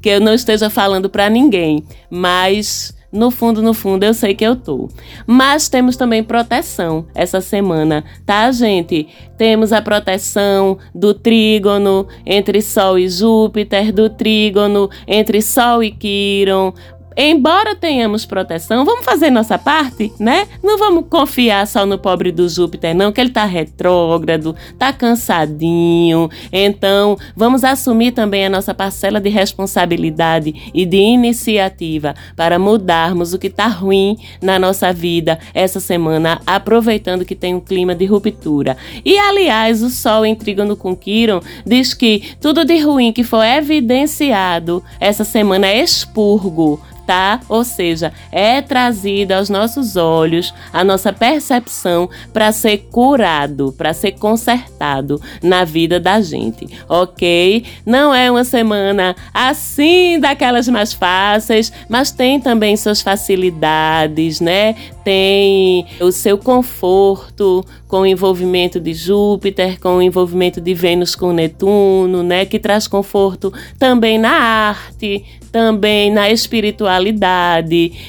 que 0.00 0.08
eu 0.08 0.20
não 0.20 0.34
esteja 0.34 0.68
falando 0.68 1.08
para 1.08 1.30
ninguém, 1.30 1.84
mas 2.10 2.94
no 3.14 3.30
fundo, 3.30 3.62
no 3.62 3.72
fundo, 3.72 4.02
eu 4.02 4.12
sei 4.12 4.34
que 4.34 4.44
eu 4.44 4.56
tô. 4.56 4.88
Mas 5.24 5.68
temos 5.68 5.96
também 5.96 6.20
proteção 6.24 7.06
essa 7.14 7.40
semana, 7.40 8.02
tá, 8.26 8.50
gente? 8.50 9.06
Temos 9.38 9.72
a 9.72 9.80
proteção 9.80 10.78
do 10.92 11.14
trígono 11.14 12.08
entre 12.26 12.60
Sol 12.60 12.98
e 12.98 13.08
Júpiter, 13.08 13.92
do 13.92 14.10
trígono 14.10 14.90
entre 15.06 15.40
Sol 15.40 15.80
e 15.84 15.92
Quiron, 15.92 16.74
embora 17.16 17.74
tenhamos 17.74 18.24
proteção, 18.24 18.84
vamos 18.84 19.04
fazer 19.04 19.30
nossa 19.30 19.58
parte, 19.58 20.12
né? 20.18 20.46
Não 20.62 20.78
vamos 20.78 21.04
confiar 21.08 21.66
só 21.66 21.86
no 21.86 21.98
pobre 21.98 22.32
do 22.32 22.48
Júpiter, 22.48 22.94
não, 22.94 23.12
que 23.12 23.20
ele 23.20 23.30
tá 23.30 23.44
retrógrado, 23.44 24.54
tá 24.78 24.92
cansadinho. 24.92 26.30
Então, 26.52 27.16
vamos 27.36 27.64
assumir 27.64 28.12
também 28.12 28.46
a 28.46 28.50
nossa 28.50 28.74
parcela 28.74 29.20
de 29.20 29.28
responsabilidade 29.28 30.70
e 30.74 30.84
de 30.84 30.96
iniciativa 30.96 32.14
para 32.36 32.58
mudarmos 32.58 33.32
o 33.32 33.38
que 33.38 33.50
tá 33.50 33.66
ruim 33.66 34.16
na 34.42 34.58
nossa 34.58 34.92
vida 34.92 35.38
essa 35.52 35.80
semana, 35.80 36.40
aproveitando 36.46 37.24
que 37.24 37.34
tem 37.34 37.54
um 37.54 37.60
clima 37.60 37.94
de 37.94 38.06
ruptura. 38.06 38.76
E 39.04 39.18
aliás, 39.18 39.82
o 39.82 39.90
Sol 39.90 40.24
em 40.24 40.34
trígono 40.34 40.76
com 40.76 40.96
Quiron 40.96 41.40
diz 41.64 41.94
que 41.94 42.34
tudo 42.40 42.64
de 42.64 42.78
ruim 42.78 43.12
que 43.12 43.24
for 43.24 43.44
evidenciado 43.44 44.82
essa 45.00 45.24
semana 45.24 45.66
é 45.66 45.82
expurgo 45.82 46.80
tá? 47.06 47.40
Ou 47.48 47.64
seja, 47.64 48.12
é 48.30 48.60
trazida 48.60 49.36
aos 49.36 49.48
nossos 49.48 49.96
olhos 49.96 50.54
a 50.72 50.82
nossa 50.84 51.12
percepção 51.12 52.08
para 52.32 52.52
ser 52.52 52.88
curado, 52.90 53.74
para 53.76 53.92
ser 53.92 54.12
consertado 54.12 55.20
na 55.42 55.64
vida 55.64 56.00
da 56.00 56.20
gente, 56.20 56.68
ok? 56.88 57.64
Não 57.84 58.14
é 58.14 58.30
uma 58.30 58.44
semana 58.44 59.14
assim 59.32 60.18
daquelas 60.18 60.68
mais 60.68 60.92
fáceis, 60.92 61.72
mas 61.88 62.10
tem 62.10 62.40
também 62.40 62.76
suas 62.76 63.00
facilidades, 63.00 64.40
né? 64.40 64.74
Tem 65.04 65.86
o 66.00 66.10
seu 66.10 66.38
conforto 66.38 67.64
com 67.86 68.00
o 68.00 68.06
envolvimento 68.06 68.80
de 68.80 68.92
Júpiter, 68.94 69.78
com 69.78 69.96
o 69.96 70.02
envolvimento 70.02 70.60
de 70.60 70.74
Vênus 70.74 71.14
com 71.14 71.32
Netuno, 71.32 72.22
né? 72.22 72.44
Que 72.44 72.58
traz 72.58 72.88
conforto 72.88 73.52
também 73.78 74.18
na 74.18 74.32
arte, 74.32 75.24
também 75.52 76.10
na 76.10 76.28
espiritualidade. 76.30 76.93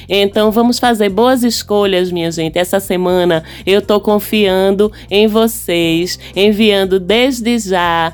Então 0.08 0.50
vamos 0.50 0.78
fazer 0.78 1.08
boas 1.08 1.42
escolhas, 1.42 2.10
minha 2.10 2.30
gente. 2.30 2.58
Essa 2.58 2.80
semana 2.80 3.44
eu 3.66 3.82
tô 3.82 4.00
confiando 4.00 4.92
em 5.10 5.26
vocês, 5.26 6.18
enviando 6.34 6.98
desde 7.00 7.58
já 7.58 8.12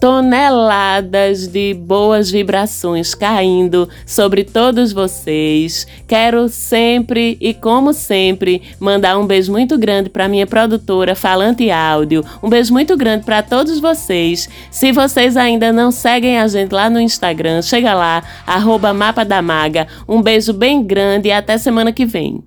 toneladas 0.00 1.46
de 1.46 1.74
boas 1.74 2.30
vibrações 2.30 3.14
caindo 3.14 3.86
sobre 4.06 4.42
todos 4.42 4.92
vocês. 4.92 5.86
Quero 6.08 6.48
sempre 6.48 7.36
e 7.38 7.52
como 7.52 7.92
sempre 7.92 8.62
mandar 8.80 9.18
um 9.18 9.26
beijo 9.26 9.52
muito 9.52 9.76
grande 9.76 10.08
para 10.08 10.26
minha 10.26 10.46
produtora 10.46 11.14
Falante 11.14 11.70
Áudio. 11.70 12.24
Um 12.42 12.48
beijo 12.48 12.72
muito 12.72 12.96
grande 12.96 13.26
para 13.26 13.42
todos 13.42 13.78
vocês. 13.78 14.48
Se 14.70 14.90
vocês 14.90 15.36
ainda 15.36 15.70
não 15.70 15.90
seguem 15.90 16.38
a 16.38 16.48
gente 16.48 16.72
lá 16.72 16.88
no 16.88 16.98
Instagram, 16.98 17.60
chega 17.60 17.92
lá, 17.92 18.22
arroba 18.46 18.94
Mapa 18.94 19.24
da 19.24 19.42
Maga. 19.42 19.86
Um 20.08 20.22
beijo 20.22 20.54
bem 20.54 20.82
grande 20.82 21.28
e 21.28 21.32
até 21.32 21.58
semana 21.58 21.92
que 21.92 22.06
vem. 22.06 22.42